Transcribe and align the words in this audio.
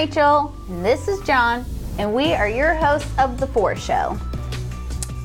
Rachel, 0.00 0.50
and 0.70 0.82
this 0.82 1.08
is 1.08 1.20
John, 1.26 1.62
and 1.98 2.14
we 2.14 2.32
are 2.32 2.48
your 2.48 2.72
hosts 2.72 3.12
of 3.18 3.38
The 3.38 3.46
For 3.46 3.76
Show. 3.76 4.18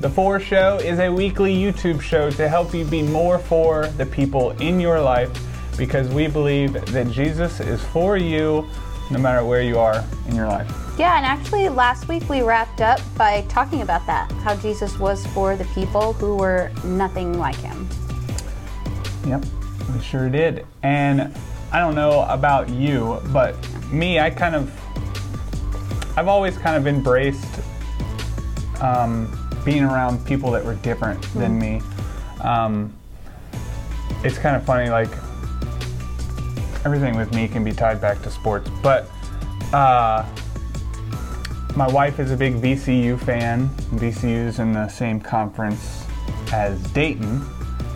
The 0.01 0.09
For 0.09 0.37
Show 0.37 0.75
is 0.79 0.99
a 0.99 1.09
weekly 1.09 1.55
YouTube 1.55 2.01
show 2.01 2.29
to 2.31 2.49
help 2.49 2.73
you 2.73 2.83
be 2.83 3.01
more 3.01 3.39
for 3.39 3.87
the 3.87 4.05
people 4.05 4.51
in 4.59 4.81
your 4.81 4.99
life 4.99 5.31
because 5.77 6.09
we 6.09 6.27
believe 6.27 6.73
that 6.87 7.09
Jesus 7.09 7.61
is 7.61 7.81
for 7.85 8.17
you 8.17 8.67
no 9.11 9.17
matter 9.17 9.45
where 9.45 9.61
you 9.61 9.79
are 9.79 10.03
in 10.27 10.35
your 10.35 10.47
life. 10.47 10.69
Yeah, 10.99 11.15
and 11.15 11.25
actually, 11.25 11.69
last 11.69 12.09
week 12.09 12.27
we 12.27 12.41
wrapped 12.41 12.81
up 12.81 12.99
by 13.17 13.43
talking 13.47 13.81
about 13.81 14.05
that 14.07 14.29
how 14.43 14.57
Jesus 14.57 14.99
was 14.99 15.25
for 15.27 15.55
the 15.55 15.63
people 15.73 16.11
who 16.11 16.35
were 16.35 16.69
nothing 16.83 17.39
like 17.39 17.55
him. 17.55 17.87
Yep, 19.25 19.45
we 19.93 20.01
sure 20.01 20.27
did. 20.27 20.65
And 20.83 21.33
I 21.75 21.79
don't 21.79 21.93
know 21.93 22.21
about 22.29 22.69
you, 22.69 23.19
but 23.33 23.53
me, 23.91 24.17
I 24.17 24.29
kind 24.29 24.55
of, 24.55 24.71
I've 26.17 26.29
always 26.29 26.57
kind 26.57 26.77
of 26.77 26.87
embraced 26.87 27.59
um, 28.79 29.29
being 29.65 29.83
around 29.83 30.25
people 30.25 30.51
that 30.51 30.63
were 30.63 30.75
different 30.75 31.21
than 31.33 31.59
me. 31.59 31.81
Um, 32.39 32.95
it's 34.23 34.37
kind 34.37 34.55
of 34.55 34.63
funny, 34.63 34.89
like, 34.89 35.09
everything 36.85 37.17
with 37.17 37.33
me 37.33 37.45
can 37.49 37.65
be 37.65 37.73
tied 37.73 37.99
back 37.99 38.21
to 38.21 38.31
sports, 38.31 38.69
but 38.81 39.09
uh, 39.73 40.25
my 41.75 41.89
wife 41.89 42.21
is 42.21 42.31
a 42.31 42.37
big 42.37 42.53
VCU 42.53 43.19
fan. 43.19 43.67
VCU's 43.95 44.59
in 44.59 44.71
the 44.71 44.87
same 44.87 45.19
conference 45.19 46.05
as 46.53 46.81
Dayton, 46.93 47.45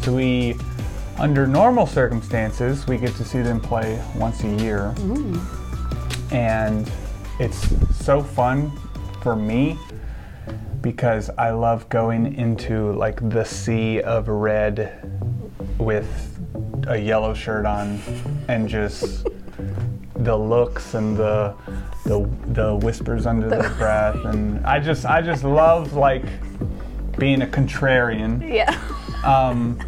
so 0.01 0.13
we, 0.13 0.57
under 1.19 1.45
normal 1.45 1.85
circumstances, 1.85 2.87
we 2.87 2.97
get 2.97 3.13
to 3.15 3.25
see 3.25 3.41
them 3.41 3.59
play 3.59 4.01
once 4.15 4.43
a 4.43 4.55
year, 4.55 4.95
and 6.31 6.89
it's 7.39 7.67
so 7.95 8.23
fun 8.23 8.71
for 9.21 9.35
me 9.35 9.77
because 10.81 11.29
I 11.37 11.51
love 11.51 11.89
going 11.89 12.35
into 12.35 12.93
like 12.93 13.29
the 13.29 13.43
sea 13.43 14.01
of 14.01 14.29
red 14.29 15.09
with 15.77 16.39
a 16.87 16.97
yellow 16.97 17.33
shirt 17.33 17.65
on 17.65 17.99
and 18.47 18.67
just 18.69 19.27
the 20.15 20.37
looks 20.37 20.93
and 20.93 21.17
the 21.17 21.53
the, 22.05 22.27
the 22.53 22.75
whispers 22.75 23.25
under 23.25 23.49
the 23.49 23.69
breath. 23.77 24.23
And 24.25 24.65
I 24.65 24.79
just 24.79 25.05
I 25.05 25.21
just 25.21 25.43
love 25.43 25.93
like 25.93 26.23
being 27.17 27.41
a 27.41 27.47
contrarian. 27.47 28.41
Yeah. 28.41 28.79
um, 29.25 29.79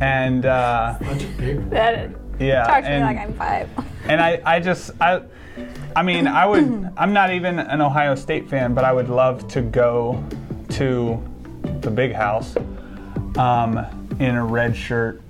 and 0.00 0.44
uh, 0.46 0.96
Bunch 1.00 1.24
of 1.24 1.38
paper. 1.38 1.60
that 1.70 2.10
yeah 2.38 2.64
talk 2.64 2.82
to 2.82 2.88
me 2.88 2.94
and, 2.96 3.04
like 3.04 3.16
I'm 3.18 3.32
five. 3.34 3.68
and 4.04 4.20
I, 4.20 4.40
I 4.44 4.60
just 4.60 4.90
I 5.00 5.22
I 5.94 6.02
mean 6.02 6.26
I 6.26 6.44
would 6.46 6.90
I'm 6.96 7.12
not 7.12 7.32
even 7.32 7.58
an 7.58 7.80
Ohio 7.80 8.14
State 8.14 8.48
fan 8.48 8.74
but 8.74 8.84
I 8.84 8.92
would 8.92 9.08
love 9.08 9.48
to 9.48 9.62
go 9.62 10.22
to 10.70 11.22
the 11.80 11.90
big 11.90 12.12
house 12.12 12.54
um, 13.38 13.78
in 14.20 14.34
a 14.34 14.44
red 14.44 14.76
shirt 14.76 15.22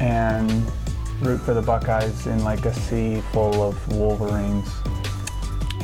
and 0.00 0.50
root 1.20 1.38
for 1.40 1.54
the 1.54 1.62
Buckeyes 1.62 2.26
in 2.26 2.44
like 2.44 2.64
a 2.66 2.74
sea 2.74 3.20
full 3.32 3.62
of 3.62 3.88
Wolverines. 3.96 4.68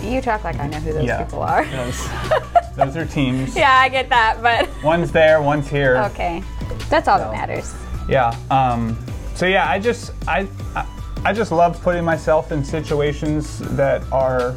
You 0.03 0.21
talk 0.21 0.45
like 0.45 0.59
I 0.59 0.67
know 0.67 0.79
who 0.81 0.93
those 0.93 1.05
Yeah. 1.05 1.23
people 1.25 1.43
are. 1.43 1.65
Those, 1.65 2.09
those 2.77 2.97
are 2.97 3.07
teams. 3.07 3.55
yeah, 3.57 3.73
I 3.73 3.89
get 3.89 4.09
that, 4.11 4.43
but 4.43 4.69
One's 4.85 5.11
there, 5.13 5.41
one's 5.41 5.69
here. 5.69 5.97
okay. 6.11 6.43
That's 6.91 7.07
all 7.09 7.19
So. 7.19 7.25
that 7.25 7.33
matters. 7.33 7.75
Yeah. 8.09 8.37
Um, 8.51 8.99
so 9.35 9.47
yeah, 9.47 9.69
I 9.69 9.79
just 9.79 10.13
I, 10.29 10.49
I 10.75 10.87
I 11.25 11.33
just 11.33 11.53
love 11.53 11.81
putting 11.83 12.05
myself 12.05 12.51
in 12.51 12.65
situations 12.65 13.61
that 13.77 14.03
are 14.13 14.57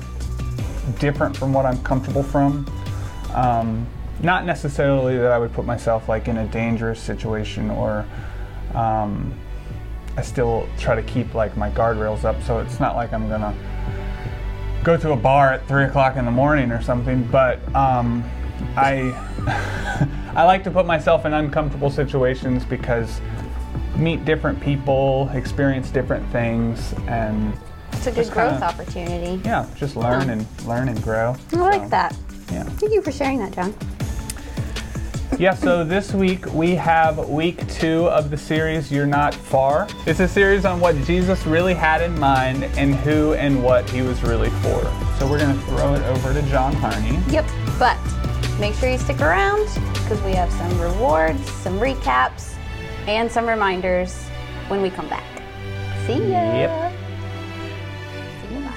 different 0.99 1.37
from 1.37 1.53
what 1.53 1.65
I'm 1.65 1.81
comfortable 1.83 2.23
from. 2.23 2.65
Um, 3.33 3.87
not 4.21 4.45
necessarily 4.45 5.17
that 5.17 5.31
I 5.31 5.37
would 5.37 5.53
put 5.53 5.65
myself 5.65 6.09
like 6.09 6.27
in 6.27 6.37
a 6.37 6.47
dangerous 6.47 6.99
situation 6.99 7.69
or 7.69 8.05
um, 8.73 9.33
I 10.17 10.21
still 10.21 10.67
try 10.79 10.95
to 10.95 11.03
keep 11.03 11.33
like 11.35 11.55
my 11.57 11.69
guardrails 11.69 12.23
up 12.23 12.41
so 12.43 12.59
it's 12.59 12.79
not 12.79 12.95
like 12.95 13.13
I'm 13.13 13.27
gonna 13.29 13.53
go 14.83 14.97
to 14.97 15.11
a 15.11 15.15
bar 15.15 15.53
at 15.53 15.67
three 15.67 15.83
o'clock 15.83 16.15
in 16.15 16.25
the 16.25 16.31
morning 16.31 16.71
or 16.71 16.81
something 16.81 17.23
but 17.25 17.59
um, 17.75 18.23
I 18.75 19.11
I 20.35 20.43
like 20.43 20.63
to 20.63 20.71
put 20.71 20.85
myself 20.85 21.25
in 21.25 21.33
uncomfortable 21.33 21.89
situations 21.89 22.63
because 22.63 23.21
meet 23.97 24.25
different 24.25 24.59
people 24.61 25.29
experience 25.33 25.89
different 25.89 26.29
things 26.31 26.93
and 27.07 27.53
It's 27.93 28.07
a 28.07 28.11
good 28.11 28.29
growth 28.31 28.51
kinda- 28.59 28.65
opportunity. 28.67 29.41
yeah 29.45 29.65
just 29.75 29.95
learn 29.95 30.29
and 30.29 30.45
learn 30.65 30.89
and 30.89 31.01
grow 31.03 31.35
I 31.53 31.55
like 31.57 31.81
So, 31.83 31.89
that. 31.89 32.15
yeah 32.51 32.63
Thank 32.63 32.93
you 32.93 33.01
for 33.01 33.11
sharing 33.11 33.39
that, 33.39 33.51
John. 33.53 33.73
Yeah, 35.37 35.53
so 35.53 35.83
this 35.83 36.13
week 36.13 36.45
we 36.53 36.75
have 36.75 37.27
week 37.27 37.67
two 37.67 38.05
of 38.07 38.29
the 38.29 38.37
series 38.37 38.89
You're 38.89 39.05
Not 39.05 39.35
Far. 39.35 39.85
It's 40.05 40.21
a 40.21 40.29
series 40.29 40.63
on 40.63 40.79
what 40.79 40.95
Jesus 41.03 41.45
really 41.45 41.73
had 41.73 42.01
in 42.01 42.17
mind 42.17 42.63
and 42.77 42.95
who 42.95 43.33
and 43.33 43.61
what 43.61 43.89
he 43.89 44.01
was 44.01 44.23
really 44.23 44.49
for. 44.61 44.79
So 45.19 45.27
we're 45.29 45.39
going 45.39 45.53
to 45.53 45.61
throw 45.65 45.93
it 45.93 46.01
over 46.03 46.33
to 46.33 46.41
John 46.43 46.71
Harney. 46.75 47.19
Yep, 47.29 47.45
but 47.77 47.97
make 48.61 48.75
sure 48.75 48.89
you 48.89 48.97
stick 48.97 49.19
around 49.19 49.67
because 49.93 50.21
we 50.23 50.31
have 50.31 50.49
some 50.53 50.79
rewards, 50.79 51.45
some 51.55 51.79
recaps, 51.81 52.54
and 53.07 53.31
some 53.31 53.47
reminders 53.47 54.27
when 54.67 54.81
we 54.81 54.89
come 54.89 55.07
back. 55.09 55.25
See 56.07 56.13
ya. 56.13 56.41
Yep. 56.53 56.93
See 58.41 58.55
ya. 58.55 58.71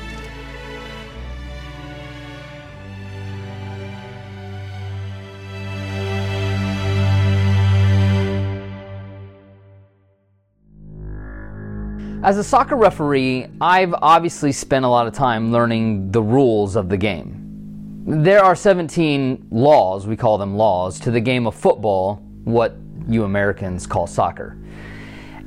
As 12.22 12.36
a 12.36 12.44
soccer 12.44 12.76
referee, 12.76 13.46
I've 13.60 13.94
obviously 13.94 14.52
spent 14.52 14.84
a 14.84 14.88
lot 14.88 15.06
of 15.06 15.14
time 15.14 15.52
learning 15.52 16.10
the 16.10 16.20
rules 16.20 16.76
of 16.76 16.88
the 16.88 16.96
game. 16.96 18.04
There 18.06 18.42
are 18.42 18.56
17 18.56 19.48
laws, 19.50 20.06
we 20.06 20.16
call 20.16 20.36
them 20.36 20.56
laws, 20.56 20.98
to 21.00 21.10
the 21.10 21.20
game 21.20 21.46
of 21.46 21.54
football, 21.54 22.16
what 22.44 22.74
you 23.08 23.24
Americans 23.24 23.86
call 23.86 24.06
soccer. 24.06 24.56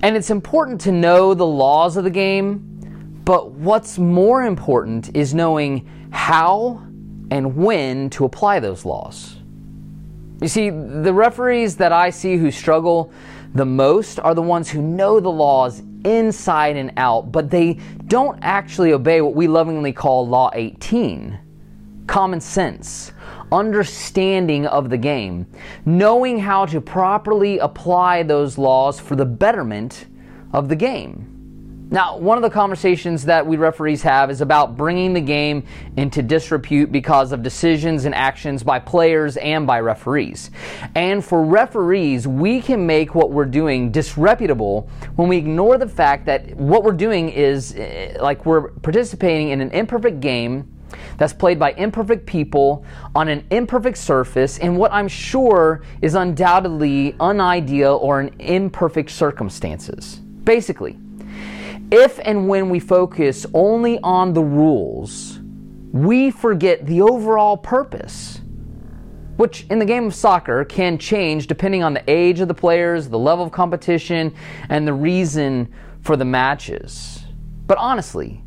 And 0.03 0.17
it's 0.17 0.29
important 0.29 0.81
to 0.81 0.91
know 0.91 1.33
the 1.33 1.45
laws 1.45 1.95
of 1.95 2.03
the 2.03 2.09
game, 2.09 3.21
but 3.23 3.51
what's 3.51 3.97
more 3.97 4.43
important 4.43 5.15
is 5.15 5.33
knowing 5.33 5.87
how 6.11 6.81
and 7.29 7.55
when 7.55 8.09
to 8.09 8.25
apply 8.25 8.59
those 8.59 8.83
laws. 8.83 9.37
You 10.41 10.47
see, 10.47 10.69
the 10.71 11.13
referees 11.13 11.77
that 11.77 11.91
I 11.91 12.09
see 12.09 12.35
who 12.35 12.49
struggle 12.49 13.13
the 13.53 13.65
most 13.65 14.19
are 14.19 14.33
the 14.33 14.41
ones 14.41 14.69
who 14.69 14.81
know 14.81 15.19
the 15.19 15.29
laws 15.29 15.83
inside 16.03 16.77
and 16.77 16.91
out, 16.97 17.31
but 17.31 17.51
they 17.51 17.79
don't 18.07 18.39
actually 18.41 18.91
obey 18.91 19.21
what 19.21 19.35
we 19.35 19.47
lovingly 19.47 19.93
call 19.93 20.27
Law 20.27 20.49
18 20.53 21.39
common 22.11 22.41
sense, 22.41 23.13
understanding 23.51 24.65
of 24.65 24.89
the 24.89 24.97
game, 24.97 25.45
knowing 25.85 26.39
how 26.39 26.65
to 26.65 26.79
properly 26.79 27.59
apply 27.59 28.23
those 28.23 28.57
laws 28.57 28.99
for 28.99 29.15
the 29.15 29.25
betterment 29.25 30.05
of 30.53 30.69
the 30.69 30.75
game. 30.75 31.31
Now, 31.93 32.15
one 32.15 32.37
of 32.37 32.41
the 32.41 32.49
conversations 32.49 33.25
that 33.25 33.45
we 33.45 33.57
referees 33.57 34.01
have 34.03 34.31
is 34.31 34.39
about 34.39 34.77
bringing 34.77 35.11
the 35.11 35.19
game 35.19 35.65
into 35.97 36.23
disrepute 36.23 36.89
because 36.89 37.33
of 37.33 37.43
decisions 37.43 38.05
and 38.05 38.15
actions 38.15 38.63
by 38.63 38.79
players 38.79 39.35
and 39.35 39.67
by 39.67 39.81
referees. 39.81 40.51
And 40.95 41.23
for 41.23 41.43
referees, 41.43 42.29
we 42.29 42.61
can 42.61 42.87
make 42.87 43.13
what 43.13 43.31
we're 43.31 43.43
doing 43.43 43.91
disreputable 43.91 44.89
when 45.17 45.27
we 45.27 45.35
ignore 45.35 45.77
the 45.77 45.87
fact 45.87 46.25
that 46.27 46.55
what 46.55 46.85
we're 46.85 46.93
doing 46.93 47.27
is 47.27 47.75
eh, 47.75 48.15
like 48.21 48.45
we're 48.45 48.69
participating 48.69 49.49
in 49.49 49.59
an 49.59 49.71
imperfect 49.71 50.21
game 50.21 50.71
that's 51.17 51.33
played 51.33 51.59
by 51.59 51.71
imperfect 51.73 52.25
people 52.25 52.85
on 53.15 53.27
an 53.27 53.45
imperfect 53.51 53.97
surface 53.97 54.57
in 54.57 54.75
what 54.75 54.91
I'm 54.91 55.07
sure 55.07 55.83
is 56.01 56.15
undoubtedly 56.15 57.15
unideal 57.19 57.99
or 58.01 58.19
an 58.19 58.33
imperfect 58.39 59.11
circumstances. 59.11 60.21
Basically, 60.43 60.97
if 61.91 62.19
and 62.23 62.47
when 62.47 62.69
we 62.69 62.79
focus 62.79 63.45
only 63.53 63.99
on 63.99 64.33
the 64.33 64.43
rules, 64.43 65.39
we 65.91 66.31
forget 66.31 66.85
the 66.85 67.01
overall 67.01 67.57
purpose, 67.57 68.41
which 69.35 69.65
in 69.69 69.77
the 69.77 69.85
game 69.85 70.05
of 70.05 70.15
soccer 70.15 70.63
can 70.63 70.97
change 70.97 71.47
depending 71.47 71.83
on 71.83 71.93
the 71.93 72.03
age 72.09 72.39
of 72.39 72.47
the 72.47 72.53
players, 72.53 73.09
the 73.09 73.19
level 73.19 73.43
of 73.43 73.51
competition, 73.51 74.33
and 74.69 74.87
the 74.87 74.93
reason 74.93 75.71
for 76.01 76.15
the 76.15 76.25
matches. 76.25 77.25
But 77.67 77.77
honestly, 77.77 78.43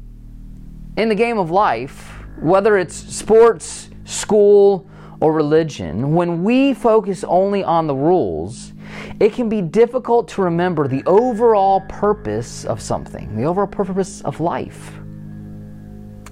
in 0.97 1.09
the 1.09 1.15
game 1.15 1.39
of 1.39 1.51
life, 1.51 2.14
whether 2.41 2.79
it's 2.79 2.95
sports, 2.95 3.91
school, 4.05 4.89
or 5.21 5.33
religion, 5.33 6.15
when 6.15 6.43
we 6.43 6.75
focus 6.75 7.25
only 7.25 7.65
on 7.65 7.87
the 7.87 7.95
rules, 7.95 8.73
it 9.21 9.33
can 9.33 9.49
be 9.49 9.63
difficult 9.63 10.29
to 10.29 10.43
remember 10.43 10.87
the 10.89 11.03
overall 11.07 11.81
purpose 11.89 12.65
of 12.65 12.81
something, 12.81 13.35
the 13.37 13.45
overall 13.45 13.67
purpose 13.67 14.21
of 14.23 14.41
life. 14.41 14.93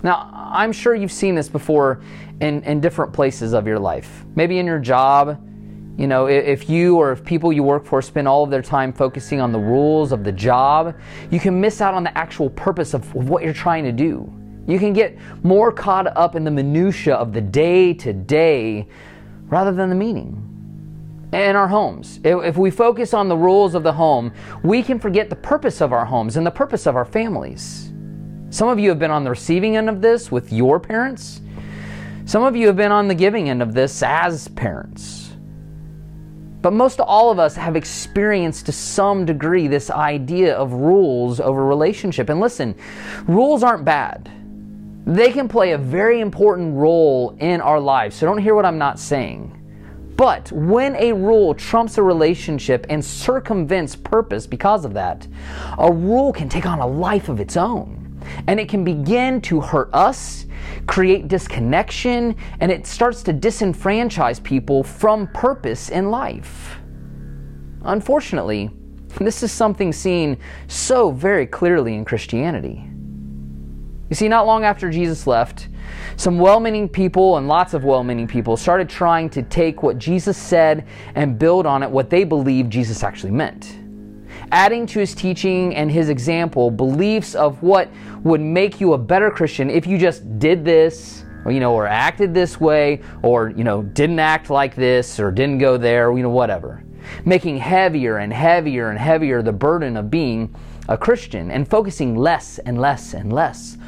Now, 0.02 0.28
I'm 0.32 0.72
sure 0.72 0.94
you've 0.94 1.12
seen 1.12 1.34
this 1.34 1.48
before 1.48 2.02
in, 2.40 2.62
in 2.64 2.80
different 2.80 3.12
places 3.12 3.54
of 3.54 3.66
your 3.66 3.78
life. 3.78 4.24
Maybe 4.34 4.58
in 4.58 4.66
your 4.66 4.80
job, 4.80 5.40
you 5.96 6.06
know, 6.06 6.26
if 6.26 6.68
you 6.68 6.96
or 6.96 7.12
if 7.12 7.24
people 7.24 7.52
you 7.52 7.62
work 7.62 7.84
for 7.84 8.02
spend 8.02 8.26
all 8.26 8.42
of 8.42 8.50
their 8.50 8.62
time 8.62 8.92
focusing 8.92 9.40
on 9.40 9.52
the 9.52 9.58
rules 9.58 10.10
of 10.10 10.24
the 10.24 10.32
job, 10.32 10.96
you 11.30 11.38
can 11.38 11.60
miss 11.60 11.80
out 11.80 11.94
on 11.94 12.02
the 12.02 12.16
actual 12.18 12.50
purpose 12.50 12.94
of 12.94 13.14
what 13.14 13.44
you're 13.44 13.52
trying 13.52 13.84
to 13.84 13.92
do. 13.92 14.30
You 14.66 14.78
can 14.78 14.92
get 14.92 15.18
more 15.42 15.72
caught 15.72 16.16
up 16.16 16.34
in 16.34 16.44
the 16.44 16.50
minutia 16.50 17.14
of 17.14 17.32
the 17.32 17.40
day 17.40 17.94
to 17.94 18.12
day 18.12 18.86
rather 19.46 19.72
than 19.72 19.88
the 19.88 19.94
meaning. 19.94 20.48
In 21.32 21.56
our 21.56 21.68
homes, 21.68 22.20
if 22.24 22.56
we 22.58 22.70
focus 22.70 23.14
on 23.14 23.28
the 23.28 23.36
rules 23.36 23.74
of 23.74 23.82
the 23.82 23.92
home, 23.92 24.32
we 24.62 24.82
can 24.82 24.98
forget 24.98 25.30
the 25.30 25.36
purpose 25.36 25.80
of 25.80 25.92
our 25.92 26.04
homes 26.04 26.36
and 26.36 26.46
the 26.46 26.50
purpose 26.50 26.86
of 26.86 26.94
our 26.94 27.06
families. 27.06 27.90
Some 28.50 28.68
of 28.68 28.78
you 28.78 28.90
have 28.90 28.98
been 28.98 29.10
on 29.10 29.24
the 29.24 29.30
receiving 29.30 29.76
end 29.78 29.88
of 29.88 30.02
this 30.02 30.30
with 30.30 30.52
your 30.52 30.78
parents. 30.78 31.40
Some 32.26 32.42
of 32.42 32.54
you 32.54 32.66
have 32.66 32.76
been 32.76 32.92
on 32.92 33.08
the 33.08 33.14
giving 33.14 33.48
end 33.48 33.62
of 33.62 33.72
this 33.72 34.02
as 34.02 34.48
parents. 34.48 35.32
But 36.60 36.74
most 36.74 37.00
all 37.00 37.30
of 37.30 37.38
us 37.38 37.56
have 37.56 37.76
experienced 37.76 38.66
to 38.66 38.72
some 38.72 39.24
degree 39.24 39.66
this 39.68 39.90
idea 39.90 40.54
of 40.54 40.72
rules 40.72 41.40
over 41.40 41.64
relationship. 41.64 42.28
And 42.28 42.40
listen, 42.40 42.76
rules 43.26 43.62
aren't 43.62 43.84
bad. 43.84 44.30
They 45.06 45.32
can 45.32 45.48
play 45.48 45.72
a 45.72 45.78
very 45.78 46.20
important 46.20 46.76
role 46.76 47.36
in 47.40 47.60
our 47.60 47.80
lives. 47.80 48.16
So 48.16 48.26
don't 48.26 48.38
hear 48.38 48.54
what 48.54 48.64
I'm 48.64 48.78
not 48.78 48.98
saying. 48.98 49.58
But 50.16 50.52
when 50.52 50.94
a 50.96 51.12
rule 51.12 51.54
trumps 51.54 51.98
a 51.98 52.02
relationship 52.02 52.86
and 52.88 53.04
circumvents 53.04 53.96
purpose 53.96 54.46
because 54.46 54.84
of 54.84 54.94
that, 54.94 55.26
a 55.78 55.90
rule 55.90 56.32
can 56.32 56.48
take 56.48 56.66
on 56.66 56.78
a 56.78 56.86
life 56.86 57.28
of 57.28 57.40
its 57.40 57.56
own 57.56 57.98
and 58.46 58.60
it 58.60 58.68
can 58.68 58.84
begin 58.84 59.40
to 59.40 59.60
hurt 59.60 59.90
us, 59.92 60.46
create 60.86 61.26
disconnection, 61.26 62.36
and 62.60 62.70
it 62.70 62.86
starts 62.86 63.24
to 63.24 63.32
disenfranchise 63.32 64.40
people 64.42 64.84
from 64.84 65.26
purpose 65.28 65.88
in 65.88 66.10
life. 66.10 66.76
Unfortunately, 67.84 68.70
this 69.20 69.42
is 69.42 69.50
something 69.50 69.92
seen 69.92 70.38
so 70.68 71.10
very 71.10 71.46
clearly 71.46 71.94
in 71.94 72.04
Christianity. 72.04 72.91
You 74.12 74.14
see, 74.14 74.28
not 74.28 74.44
long 74.44 74.62
after 74.62 74.90
Jesus 74.90 75.26
left, 75.26 75.68
some 76.16 76.38
well 76.38 76.60
meaning 76.60 76.86
people 76.86 77.38
and 77.38 77.48
lots 77.48 77.72
of 77.72 77.82
well 77.82 78.04
meaning 78.04 78.28
people 78.28 78.58
started 78.58 78.86
trying 78.86 79.30
to 79.30 79.42
take 79.42 79.82
what 79.82 79.96
Jesus 79.96 80.36
said 80.36 80.86
and 81.14 81.38
build 81.38 81.64
on 81.64 81.82
it 81.82 81.90
what 81.90 82.10
they 82.10 82.22
believed 82.24 82.70
Jesus 82.70 83.02
actually 83.02 83.32
meant 83.32 83.78
adding 84.50 84.84
to 84.88 84.98
his 84.98 85.14
teaching 85.14 85.74
and 85.74 85.90
his 85.90 86.10
example 86.10 86.70
beliefs 86.70 87.34
of 87.34 87.62
what 87.62 87.88
would 88.22 88.42
make 88.42 88.82
you 88.82 88.92
a 88.92 88.98
better 88.98 89.30
Christian 89.30 89.70
if 89.70 89.86
you 89.86 89.96
just 89.96 90.38
did 90.38 90.62
this, 90.62 91.24
or, 91.46 91.50
you 91.50 91.60
know, 91.60 91.72
or 91.72 91.86
acted 91.86 92.34
this 92.34 92.60
way, 92.60 93.00
or, 93.22 93.48
you 93.48 93.64
know, 93.64 93.82
didn't 93.82 94.18
act 94.18 94.50
like 94.50 94.74
this, 94.74 95.18
or 95.18 95.30
didn't 95.30 95.56
go 95.56 95.78
there, 95.78 96.14
you 96.14 96.22
know, 96.22 96.28
whatever. 96.28 96.84
Making 97.24 97.56
heavier 97.56 98.18
and 98.18 98.30
heavier 98.30 98.90
and 98.90 98.98
heavier 98.98 99.40
the 99.40 99.52
burden 99.54 99.96
of 99.96 100.10
being 100.10 100.54
a 100.88 100.98
Christian 100.98 101.50
and 101.50 101.66
focusing 101.66 102.14
less 102.14 102.58
and 102.58 102.78
less 102.78 103.14
and 103.14 103.32
less 103.32 103.78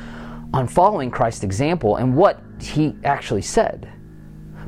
on 0.54 0.68
following 0.68 1.10
Christ's 1.10 1.42
example 1.42 1.96
and 1.96 2.14
what 2.14 2.40
he 2.60 2.94
actually 3.02 3.42
said. 3.42 3.92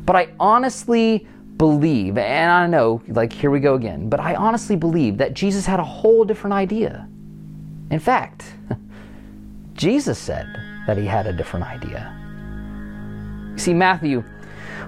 But 0.04 0.16
I 0.16 0.28
honestly 0.40 1.28
believe, 1.58 2.18
and 2.18 2.50
I 2.50 2.66
know, 2.66 3.00
like, 3.06 3.32
here 3.32 3.52
we 3.52 3.60
go 3.60 3.76
again, 3.76 4.08
but 4.08 4.18
I 4.18 4.34
honestly 4.34 4.74
believe 4.74 5.16
that 5.18 5.32
Jesus 5.32 5.64
had 5.64 5.78
a 5.78 5.84
whole 5.84 6.24
different 6.24 6.54
idea. 6.54 7.08
In 7.92 8.00
fact, 8.00 8.52
Jesus 9.74 10.18
said 10.18 10.46
that 10.88 10.98
he 10.98 11.06
had 11.06 11.28
a 11.28 11.32
different 11.32 11.64
idea. 11.64 12.12
See, 13.54 13.72
Matthew, 13.72 14.24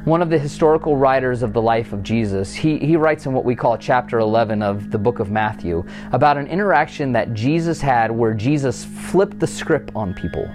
one 0.05 0.21
of 0.21 0.31
the 0.31 0.39
historical 0.39 0.97
writers 0.97 1.45
of 1.45 1.53
the 1.53 1.63
life 1.63 1.93
of 1.93 2.03
Jesus, 2.03 2.53
he, 2.53 2.77
he 2.79 2.97
writes 2.97 3.25
in 3.25 3.33
what 3.33 3.45
we 3.45 3.55
call 3.55 3.79
chapter 3.79 4.19
11 4.19 4.63
of 4.63 4.91
the 4.91 4.99
book 4.99 5.21
of 5.21 5.31
Matthew 5.31 5.87
about 6.11 6.37
an 6.37 6.49
interaction 6.49 7.13
that 7.13 7.35
Jesus 7.35 7.81
had 7.81 8.11
where 8.11 8.35
Jesus 8.35 8.85
flipped 8.85 9.39
the 9.39 9.47
script 9.47 9.93
on 9.95 10.13
people. 10.13 10.51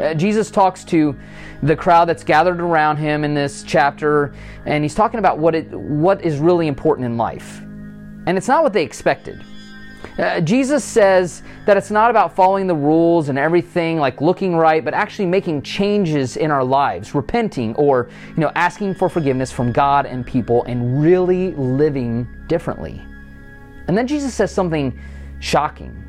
Uh, 0.00 0.14
Jesus 0.14 0.50
talks 0.50 0.82
to 0.84 1.14
the 1.62 1.76
crowd 1.76 2.08
that's 2.08 2.24
gathered 2.24 2.60
around 2.60 2.96
him 2.96 3.22
in 3.22 3.34
this 3.34 3.62
chapter, 3.62 4.34
and 4.64 4.82
he's 4.82 4.94
talking 4.94 5.18
about 5.18 5.38
what, 5.38 5.54
it, 5.54 5.70
what 5.72 6.22
is 6.22 6.38
really 6.38 6.68
important 6.68 7.04
in 7.04 7.18
life. 7.18 7.60
And 8.26 8.38
it's 8.38 8.48
not 8.48 8.62
what 8.62 8.72
they 8.72 8.82
expected. 8.82 9.44
Uh, 10.18 10.40
Jesus 10.40 10.82
says 10.82 11.42
that 11.66 11.76
it's 11.76 11.90
not 11.90 12.10
about 12.10 12.34
following 12.34 12.66
the 12.66 12.74
rules 12.74 13.28
and 13.28 13.38
everything, 13.38 13.98
like 13.98 14.20
looking 14.20 14.56
right, 14.56 14.84
but 14.84 14.94
actually 14.94 15.26
making 15.26 15.62
changes 15.62 16.36
in 16.36 16.50
our 16.50 16.64
lives, 16.64 17.14
repenting 17.14 17.74
or 17.74 18.08
you 18.28 18.40
know 18.40 18.50
asking 18.54 18.94
for 18.94 19.08
forgiveness 19.08 19.52
from 19.52 19.72
God 19.72 20.06
and 20.06 20.26
people, 20.26 20.64
and 20.64 21.02
really 21.02 21.52
living 21.52 22.26
differently. 22.48 23.00
And 23.88 23.96
then 23.96 24.06
Jesus 24.06 24.34
says 24.34 24.52
something 24.52 24.98
shocking, 25.40 26.02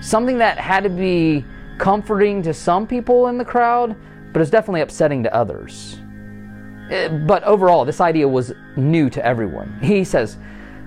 something 0.00 0.38
that 0.38 0.58
had 0.58 0.82
to 0.82 0.90
be 0.90 1.44
comforting 1.78 2.42
to 2.42 2.52
some 2.52 2.86
people 2.86 3.28
in 3.28 3.38
the 3.38 3.44
crowd, 3.44 3.96
but 4.32 4.42
it's 4.42 4.50
definitely 4.50 4.80
upsetting 4.80 5.22
to 5.22 5.34
others. 5.34 6.00
Eh, 6.90 7.08
but 7.08 7.42
overall, 7.44 7.84
this 7.84 8.00
idea 8.00 8.26
was 8.26 8.52
new 8.76 9.08
to 9.10 9.24
everyone. 9.24 9.78
He 9.82 10.04
says, 10.04 10.38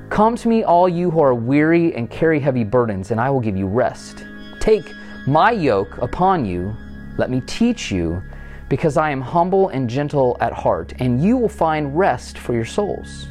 Come 0.10 0.36
to 0.36 0.50
me, 0.50 0.64
all 0.64 0.90
you 0.90 1.10
who 1.10 1.22
are 1.22 1.34
weary 1.34 1.96
and 1.96 2.10
carry 2.10 2.40
heavy 2.40 2.66
burdens, 2.66 3.12
and 3.12 3.22
I 3.22 3.30
will 3.30 3.40
give 3.40 3.56
you 3.56 3.66
rest. 3.66 4.26
Take 4.60 4.92
my 5.26 5.52
yoke 5.52 5.98
upon 6.00 6.46
you, 6.46 6.76
let 7.18 7.30
me 7.30 7.42
teach 7.42 7.92
you, 7.92 8.22
because 8.68 8.98
I 8.98 9.10
am 9.12 9.22
humble 9.22 9.70
and 9.70 9.90
gentle 9.90 10.36
at 10.42 10.52
heart, 10.52 10.94
and 11.00 11.24
you 11.24 11.38
will 11.38 11.50
find 11.50 11.98
rest 11.98 12.38
for 12.38 12.54
your 12.54 12.66
souls. 12.66 13.28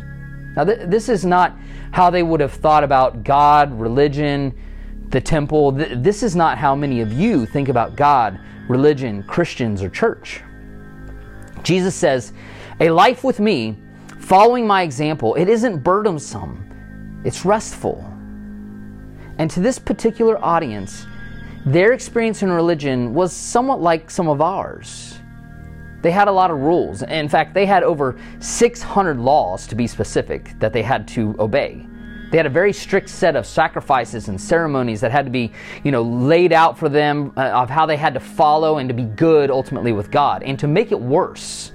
Now, 0.56 0.64
th- 0.64 0.80
this 0.86 1.08
is 1.08 1.24
not 1.24 1.56
how 1.92 2.08
they 2.10 2.22
would 2.22 2.40
have 2.40 2.52
thought 2.52 2.84
about 2.84 3.24
God, 3.24 3.78
religion, 3.78 4.54
the 5.10 5.20
temple. 5.20 5.72
This 5.72 6.22
is 6.22 6.36
not 6.36 6.58
how 6.58 6.74
many 6.74 7.00
of 7.00 7.12
you 7.12 7.46
think 7.46 7.68
about 7.68 7.96
God, 7.96 8.38
religion, 8.68 9.22
Christians, 9.24 9.82
or 9.82 9.88
church. 9.88 10.42
Jesus 11.62 11.94
says, 11.94 12.32
A 12.80 12.90
life 12.90 13.24
with 13.24 13.40
me, 13.40 13.76
following 14.18 14.66
my 14.66 14.82
example, 14.82 15.34
it 15.34 15.48
isn't 15.48 15.82
burdensome, 15.82 17.20
it's 17.24 17.44
restful. 17.44 18.04
And 19.38 19.50
to 19.50 19.60
this 19.60 19.78
particular 19.78 20.42
audience, 20.44 21.06
their 21.66 21.92
experience 21.92 22.42
in 22.42 22.50
religion 22.50 23.12
was 23.14 23.32
somewhat 23.32 23.80
like 23.80 24.10
some 24.10 24.28
of 24.28 24.40
ours. 24.40 25.18
They 26.02 26.10
had 26.10 26.28
a 26.28 26.32
lot 26.32 26.50
of 26.50 26.58
rules. 26.58 27.02
In 27.02 27.28
fact, 27.28 27.52
they 27.52 27.66
had 27.66 27.82
over 27.82 28.18
600 28.38 29.18
laws 29.18 29.66
to 29.66 29.74
be 29.74 29.86
specific 29.86 30.58
that 30.58 30.72
they 30.72 30.82
had 30.82 31.06
to 31.08 31.36
obey. 31.38 31.86
They 32.30 32.36
had 32.36 32.46
a 32.46 32.50
very 32.50 32.72
strict 32.72 33.08
set 33.08 33.34
of 33.34 33.44
sacrifices 33.44 34.28
and 34.28 34.40
ceremonies 34.40 35.00
that 35.00 35.10
had 35.10 35.24
to 35.24 35.30
be, 35.30 35.52
you 35.82 35.90
know, 35.90 36.02
laid 36.02 36.52
out 36.52 36.78
for 36.78 36.88
them 36.88 37.32
uh, 37.36 37.40
of 37.40 37.68
how 37.68 37.86
they 37.86 37.96
had 37.96 38.14
to 38.14 38.20
follow 38.20 38.78
and 38.78 38.88
to 38.88 38.94
be 38.94 39.02
good 39.02 39.50
ultimately 39.50 39.92
with 39.92 40.10
God. 40.10 40.42
And 40.44 40.58
to 40.60 40.68
make 40.68 40.92
it 40.92 41.00
worse, 41.00 41.72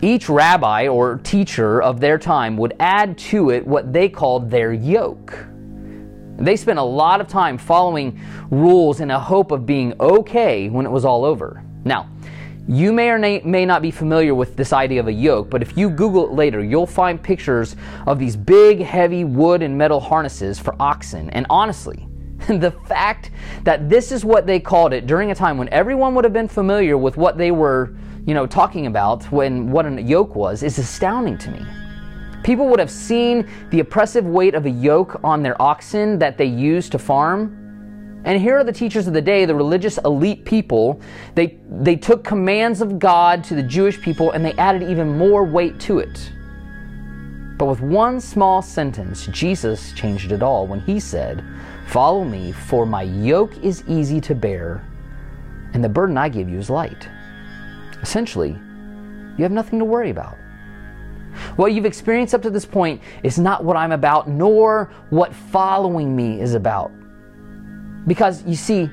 each 0.00 0.28
rabbi 0.28 0.88
or 0.88 1.18
teacher 1.18 1.82
of 1.82 2.00
their 2.00 2.18
time 2.18 2.56
would 2.56 2.74
add 2.80 3.18
to 3.18 3.50
it 3.50 3.66
what 3.66 3.92
they 3.92 4.08
called 4.08 4.50
their 4.50 4.72
yoke. 4.72 5.46
They 6.36 6.56
spent 6.56 6.78
a 6.78 6.82
lot 6.82 7.20
of 7.20 7.28
time 7.28 7.58
following 7.58 8.20
rules 8.50 9.00
in 9.00 9.10
a 9.10 9.20
hope 9.20 9.50
of 9.50 9.66
being 9.66 9.94
okay 10.00 10.68
when 10.68 10.84
it 10.84 10.90
was 10.90 11.04
all 11.04 11.24
over. 11.24 11.62
Now, 11.84 12.08
you 12.66 12.92
may 12.92 13.10
or 13.10 13.18
may 13.18 13.66
not 13.66 13.82
be 13.82 13.90
familiar 13.90 14.34
with 14.34 14.56
this 14.56 14.72
idea 14.72 15.00
of 15.00 15.08
a 15.08 15.12
yoke, 15.12 15.50
but 15.50 15.60
if 15.60 15.76
you 15.76 15.90
Google 15.90 16.26
it 16.26 16.32
later, 16.32 16.64
you'll 16.64 16.86
find 16.86 17.22
pictures 17.22 17.76
of 18.06 18.18
these 18.18 18.36
big, 18.36 18.80
heavy 18.80 19.24
wood 19.24 19.62
and 19.62 19.76
metal 19.76 20.00
harnesses 20.00 20.58
for 20.58 20.74
oxen. 20.80 21.28
And 21.30 21.46
honestly, 21.50 22.08
the 22.48 22.70
fact 22.86 23.30
that 23.64 23.90
this 23.90 24.10
is 24.10 24.24
what 24.24 24.46
they 24.46 24.58
called 24.58 24.94
it 24.94 25.06
during 25.06 25.30
a 25.30 25.34
time 25.34 25.58
when 25.58 25.68
everyone 25.68 26.14
would 26.14 26.24
have 26.24 26.32
been 26.32 26.48
familiar 26.48 26.96
with 26.96 27.18
what 27.18 27.36
they 27.36 27.50
were, 27.50 27.94
you 28.26 28.32
know, 28.32 28.46
talking 28.46 28.86
about 28.86 29.24
when 29.30 29.70
what 29.70 29.84
a 29.84 30.00
yoke 30.00 30.34
was 30.34 30.62
is 30.62 30.78
astounding 30.78 31.36
to 31.38 31.50
me. 31.50 31.64
People 32.44 32.68
would 32.68 32.78
have 32.78 32.90
seen 32.90 33.48
the 33.70 33.80
oppressive 33.80 34.24
weight 34.24 34.54
of 34.54 34.64
a 34.64 34.70
yoke 34.70 35.20
on 35.22 35.42
their 35.42 35.60
oxen 35.60 36.18
that 36.18 36.38
they 36.38 36.44
used 36.44 36.92
to 36.92 36.98
farm 36.98 37.63
and 38.24 38.40
here 38.40 38.56
are 38.56 38.64
the 38.64 38.72
teachers 38.72 39.06
of 39.06 39.12
the 39.12 39.20
day, 39.20 39.44
the 39.44 39.54
religious 39.54 39.98
elite 39.98 40.44
people. 40.44 41.00
They, 41.34 41.58
they 41.68 41.94
took 41.96 42.24
commands 42.24 42.80
of 42.80 42.98
God 42.98 43.44
to 43.44 43.54
the 43.54 43.62
Jewish 43.62 44.00
people 44.00 44.30
and 44.30 44.44
they 44.44 44.54
added 44.54 44.82
even 44.82 45.18
more 45.18 45.44
weight 45.44 45.78
to 45.80 45.98
it. 45.98 46.32
But 47.58 47.66
with 47.66 47.80
one 47.80 48.20
small 48.20 48.62
sentence, 48.62 49.26
Jesus 49.26 49.92
changed 49.92 50.32
it 50.32 50.42
all 50.42 50.66
when 50.66 50.80
he 50.80 50.98
said, 50.98 51.44
Follow 51.86 52.24
me, 52.24 52.50
for 52.50 52.86
my 52.86 53.02
yoke 53.02 53.56
is 53.62 53.84
easy 53.86 54.20
to 54.22 54.34
bear, 54.34 54.82
and 55.74 55.84
the 55.84 55.88
burden 55.88 56.16
I 56.16 56.30
give 56.30 56.48
you 56.48 56.58
is 56.58 56.70
light. 56.70 57.08
Essentially, 58.02 58.56
you 59.36 59.42
have 59.42 59.52
nothing 59.52 59.78
to 59.78 59.84
worry 59.84 60.10
about. 60.10 60.36
What 61.56 61.72
you've 61.72 61.84
experienced 61.84 62.34
up 62.34 62.42
to 62.42 62.50
this 62.50 62.64
point 62.64 63.02
is 63.22 63.38
not 63.38 63.64
what 63.64 63.76
I'm 63.76 63.92
about, 63.92 64.28
nor 64.28 64.90
what 65.10 65.34
following 65.34 66.16
me 66.16 66.40
is 66.40 66.54
about. 66.54 66.90
Because 68.06 68.44
you 68.44 68.54
see, 68.54 68.90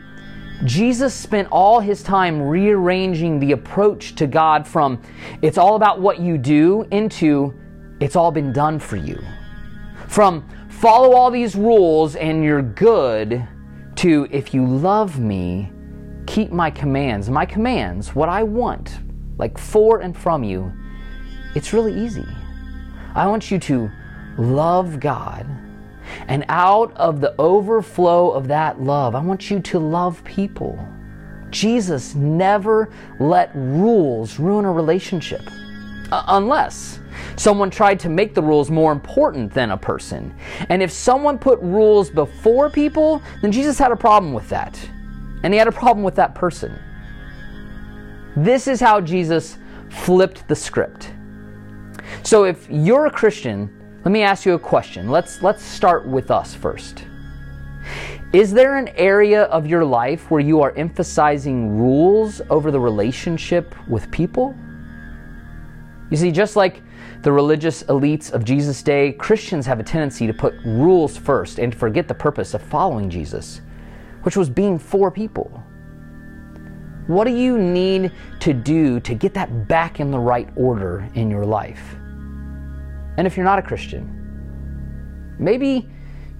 Jesus 0.63 1.13
spent 1.13 1.47
all 1.51 1.79
his 1.79 2.03
time 2.03 2.41
rearranging 2.41 3.39
the 3.39 3.53
approach 3.53 4.15
to 4.15 4.27
God 4.27 4.67
from 4.67 5.01
it's 5.41 5.57
all 5.57 5.75
about 5.75 5.99
what 5.99 6.19
you 6.19 6.37
do 6.37 6.85
into 6.91 7.53
it's 7.99 8.15
all 8.15 8.31
been 8.31 8.53
done 8.53 8.79
for 8.79 8.95
you. 8.95 9.19
From 10.07 10.47
follow 10.69 11.13
all 11.13 11.31
these 11.31 11.55
rules 11.55 12.15
and 12.15 12.43
you're 12.43 12.61
good 12.61 13.47
to 13.95 14.27
if 14.31 14.53
you 14.53 14.65
love 14.65 15.19
me, 15.19 15.71
keep 16.27 16.51
my 16.51 16.69
commands. 16.69 17.29
My 17.29 17.45
commands, 17.45 18.15
what 18.15 18.29
I 18.29 18.43
want, 18.43 18.99
like 19.37 19.57
for 19.57 20.01
and 20.01 20.15
from 20.15 20.43
you, 20.43 20.71
it's 21.55 21.73
really 21.73 21.99
easy. 21.99 22.25
I 23.15 23.27
want 23.27 23.51
you 23.51 23.59
to 23.59 23.91
love 24.37 24.99
God 24.99 25.45
and 26.27 26.45
out 26.49 26.95
of 26.95 27.21
the 27.21 27.35
overflow 27.39 28.31
of 28.31 28.47
that 28.47 28.81
love, 28.81 29.15
I 29.15 29.21
want 29.21 29.49
you 29.49 29.59
to 29.59 29.79
love 29.79 30.23
people. 30.23 30.87
Jesus 31.49 32.15
never 32.15 32.89
let 33.19 33.51
rules 33.53 34.39
ruin 34.39 34.65
a 34.65 34.71
relationship. 34.71 35.41
Uh, 36.11 36.23
unless 36.27 36.99
someone 37.37 37.69
tried 37.69 37.99
to 37.99 38.09
make 38.09 38.33
the 38.33 38.41
rules 38.41 38.69
more 38.69 38.91
important 38.91 39.53
than 39.53 39.71
a 39.71 39.77
person. 39.77 40.33
And 40.69 40.81
if 40.81 40.91
someone 40.91 41.37
put 41.37 41.59
rules 41.61 42.09
before 42.09 42.69
people, 42.69 43.21
then 43.41 43.51
Jesus 43.51 43.77
had 43.77 43.91
a 43.91 43.95
problem 43.95 44.33
with 44.33 44.49
that. 44.49 44.77
And 45.43 45.53
he 45.53 45.57
had 45.57 45.67
a 45.67 45.71
problem 45.71 46.03
with 46.03 46.15
that 46.15 46.35
person. 46.35 46.77
This 48.35 48.67
is 48.67 48.79
how 48.79 49.01
Jesus 49.01 49.57
flipped 49.89 50.47
the 50.47 50.55
script. 50.55 51.13
So 52.23 52.43
if 52.43 52.67
you're 52.69 53.05
a 53.05 53.11
Christian, 53.11 53.69
let 54.03 54.11
me 54.11 54.23
ask 54.23 54.45
you 54.45 54.53
a 54.53 54.59
question. 54.59 55.09
Let's, 55.09 55.43
let's 55.43 55.63
start 55.63 56.07
with 56.07 56.31
us 56.31 56.55
first. 56.55 57.05
Is 58.33 58.51
there 58.51 58.77
an 58.77 58.87
area 58.89 59.43
of 59.43 59.67
your 59.67 59.85
life 59.85 60.31
where 60.31 60.41
you 60.41 60.61
are 60.61 60.71
emphasizing 60.75 61.77
rules 61.77 62.41
over 62.49 62.71
the 62.71 62.79
relationship 62.79 63.75
with 63.87 64.09
people? 64.09 64.55
You 66.09 66.17
see, 66.17 66.31
just 66.31 66.55
like 66.55 66.81
the 67.21 67.31
religious 67.31 67.83
elites 67.83 68.31
of 68.31 68.43
Jesus' 68.43 68.81
day, 68.81 69.11
Christians 69.11 69.67
have 69.67 69.79
a 69.79 69.83
tendency 69.83 70.25
to 70.25 70.33
put 70.33 70.55
rules 70.65 71.15
first 71.15 71.59
and 71.59 71.75
forget 71.75 72.07
the 72.07 72.13
purpose 72.13 72.53
of 72.53 72.61
following 72.63 73.09
Jesus, 73.09 73.61
which 74.23 74.35
was 74.35 74.49
being 74.49 74.79
for 74.79 75.11
people. 75.11 75.63
What 77.05 77.25
do 77.25 77.35
you 77.35 77.57
need 77.59 78.11
to 78.39 78.53
do 78.53 78.99
to 79.01 79.13
get 79.13 79.33
that 79.35 79.67
back 79.67 79.99
in 79.99 80.09
the 80.09 80.19
right 80.19 80.49
order 80.55 81.07
in 81.13 81.29
your 81.29 81.45
life? 81.45 81.97
And 83.17 83.27
if 83.27 83.37
you're 83.37 83.45
not 83.45 83.59
a 83.59 83.61
Christian, 83.61 85.35
maybe 85.39 85.87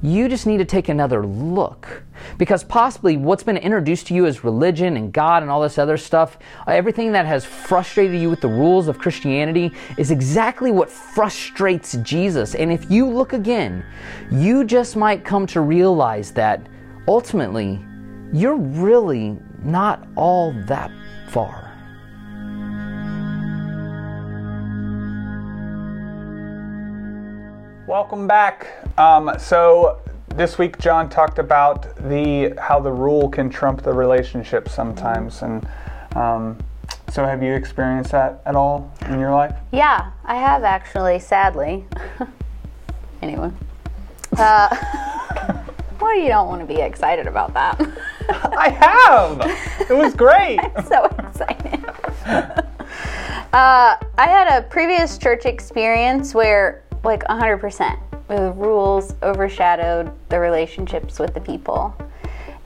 you 0.04 0.28
just 0.28 0.48
need 0.48 0.58
to 0.58 0.66
take 0.66 0.90
another 0.90 1.26
look. 1.26 2.04
Because 2.38 2.64
possibly 2.64 3.18
what's 3.18 3.44
been 3.44 3.58
introduced 3.58 4.08
to 4.08 4.14
you 4.14 4.26
as 4.26 4.44
religion 4.44 4.98
and 4.98 5.14
God 5.14 5.44
and 5.44 5.52
all 5.52 5.62
this 5.62 5.78
other 5.78 5.98
stuff, 5.98 6.38
uh, 6.68 6.72
everything 6.72 7.12
that 7.12 7.26
has 7.26 7.46
frustrated 7.46 8.20
you 8.20 8.30
with 8.30 8.42
the 8.42 8.48
rules 8.48 8.88
of 8.88 8.98
Christianity 8.98 9.72
is 9.98 10.12
exactly 10.12 10.72
what 10.72 10.90
frustrates 10.90 11.94
Jesus. 11.98 12.56
And 12.56 12.72
if 12.72 12.90
you 12.90 13.08
look 13.08 13.34
again, 13.34 13.86
you 14.32 14.64
just 14.64 14.96
might 14.96 15.24
come 15.24 15.46
to 15.48 15.62
realize 15.62 16.32
that 16.32 16.68
ultimately 17.08 17.84
you're 18.34 18.56
really 18.56 19.38
not 19.64 20.08
all 20.16 20.54
that 20.66 20.92
far. 21.30 21.71
Welcome 27.92 28.26
back. 28.26 28.68
Um, 28.98 29.34
so 29.38 30.00
this 30.30 30.58
week, 30.58 30.80
John 30.80 31.10
talked 31.10 31.40
about 31.40 31.94
the 32.08 32.54
how 32.58 32.80
the 32.80 32.90
rule 32.90 33.28
can 33.28 33.50
trump 33.50 33.82
the 33.82 33.92
relationship 33.92 34.70
sometimes, 34.70 35.42
and 35.42 35.68
um, 36.16 36.58
so 37.12 37.26
have 37.26 37.44
you 37.44 37.54
experienced 37.54 38.12
that 38.12 38.44
at 38.46 38.56
all 38.56 38.94
in 39.10 39.20
your 39.20 39.32
life? 39.32 39.54
Yeah, 39.74 40.10
I 40.24 40.36
have 40.36 40.64
actually, 40.64 41.20
sadly. 41.20 41.84
anyway. 43.22 43.52
Uh, 44.38 44.70
well, 46.00 46.16
you 46.16 46.30
don't 46.30 46.48
want 46.48 46.62
to 46.62 46.74
be 46.74 46.80
excited 46.80 47.28
about 47.28 47.54
that. 47.56 47.78
I 48.58 48.70
have. 48.70 49.92
It 49.92 49.94
was 49.94 50.14
great. 50.14 50.60
I'm 50.60 50.86
so 50.86 51.04
excited. 51.28 51.84
uh, 52.26 52.56
I 53.52 53.98
had 54.18 54.48
a 54.48 54.66
previous 54.70 55.18
church 55.18 55.46
experience 55.46 56.34
where, 56.34 56.86
like, 57.04 57.24
100%, 57.24 58.00
the 58.28 58.52
rules 58.54 59.16
overshadowed 59.24 60.12
the 60.30 60.40
relationships 60.40 61.20
with 61.20 61.34
the 61.34 61.42
people. 61.42 61.96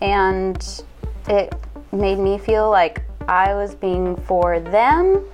And 0.01 0.83
it 1.27 1.53
made 1.91 2.19
me 2.19 2.37
feel 2.37 2.69
like 2.69 3.03
I 3.27 3.55
was 3.55 3.73
being 3.73 4.15
for 4.15 4.59
them 4.59 5.25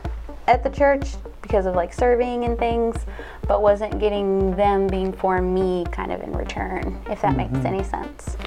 at 0.48 0.63
the 0.63 0.70
church 0.70 1.15
because 1.41 1.65
of 1.65 1.75
like 1.75 1.93
serving 1.93 2.46
and 2.46 2.58
things, 2.58 3.05
but 3.48 3.62
wasn't 3.62 4.00
getting 4.00 4.55
them 4.55 4.88
being 4.88 5.12
for 5.12 5.41
me 5.41 5.86
kind 5.91 6.12
of 6.12 6.22
in 6.22 6.31
return, 6.31 6.98
if 7.10 7.22
that 7.22 7.36
makes 7.36 7.65
any 7.65 7.84
sense. 7.84 8.38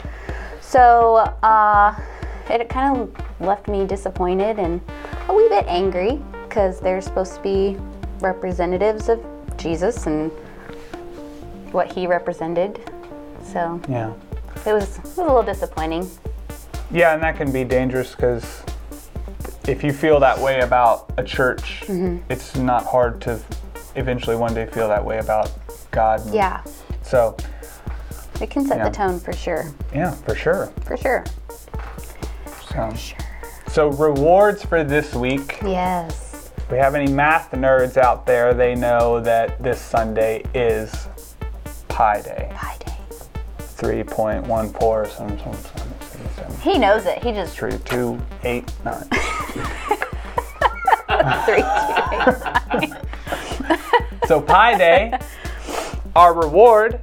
So 0.61 1.17
uh, 1.43 1.95
it 2.49 2.69
kind 2.69 2.97
of 2.97 3.41
left 3.41 3.69
me 3.69 3.87
disappointed 3.87 4.59
and 4.59 4.81
a 5.29 5.35
wee 5.35 5.49
bit 5.49 5.67
angry 5.67 6.23
because 6.49 6.81
they're 6.81 7.01
supposed 7.01 7.35
to 7.35 7.43
be 7.43 7.77
representatives 8.21 9.09
of 9.09 9.25
Jesus 9.57 10.07
and 10.07 10.31
what 11.75 11.93
he 11.93 12.07
represented. 12.07 12.81
So 13.53 13.81
Yeah. 13.89 14.13
it 14.65 14.73
was, 14.73 14.97
it 14.99 15.03
was 15.05 15.19
a 15.19 15.23
little 15.25 15.43
disappointing. 15.43 16.09
Yeah, 16.91 17.13
and 17.15 17.23
that 17.23 17.37
can 17.37 17.51
be 17.51 17.65
dangerous 17.65 18.13
because 18.15 18.63
if 19.67 19.83
you 19.83 19.93
feel 19.93 20.21
that 20.21 20.39
way 20.39 20.61
about 20.61 21.13
a 21.19 21.25
church, 21.25 21.83
Mm-hmm. 21.87 22.19
it's 22.31 22.55
not 22.57 22.85
hard 22.87 23.21
to 23.23 23.41
eventually 23.97 24.37
one 24.37 24.55
day 24.55 24.67
feel 24.67 24.89
that 24.89 25.05
way 25.05 25.19
about 25.19 25.51
God. 25.91 26.23
Yeah, 26.33 26.63
So, 27.03 27.37
it 28.41 28.51
can 28.51 28.67
set 28.67 28.79
Yeah. 28.79 28.89
the 28.89 28.95
tone 28.95 29.19
for 29.21 29.33
sure. 29.33 29.65
yeah, 29.95 30.11
for 30.13 30.35
sure. 30.35 30.67
For 30.85 30.97
sure. 30.97 31.25
So, 32.73 32.93
so 33.69 33.89
rewards 33.89 34.65
for 34.65 34.83
this 34.85 35.15
week. 35.15 35.59
Yes. 35.65 36.51
If 36.57 36.71
we 36.71 36.79
have 36.79 36.95
any 36.95 37.13
math 37.13 37.51
nerds 37.53 37.97
out 37.97 38.27
there, 38.27 38.53
they 38.55 38.75
know 38.75 39.21
that 39.21 39.63
this 39.63 39.81
Sunday 39.81 40.43
is 40.55 41.04
Pi 41.95 42.21
Day. 42.23 42.51
Pi 42.53 42.77
day. 42.85 42.93
3.14 43.61 44.83
or 44.83 45.07
some, 45.07 45.39
some, 45.39 45.55
some, 45.55 46.61
He 46.61 46.77
knows 46.77 47.07
it. 47.07 47.23
He 47.23 47.31
just 47.31 47.57
three, 47.57 47.79
two, 47.85 48.21
eight, 48.43 48.73
nine. 48.85 49.05
three, 51.45 51.63
two, 51.63 52.83
eight. 52.83 52.93
So 54.27 54.41
Pi 54.41 54.77
Day, 54.77 55.17
our 56.17 56.35
reward 56.35 56.99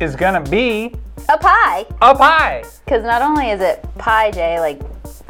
is 0.00 0.14
gonna 0.16 0.42
be 0.42 0.94
a 1.30 1.38
pie. 1.38 1.86
a 2.02 2.14
pie. 2.14 2.62
Because 2.84 3.04
not 3.04 3.22
only 3.22 3.52
is 3.52 3.62
it 3.62 3.82
Pi 3.96 4.30
Day, 4.32 4.60
like 4.60 4.82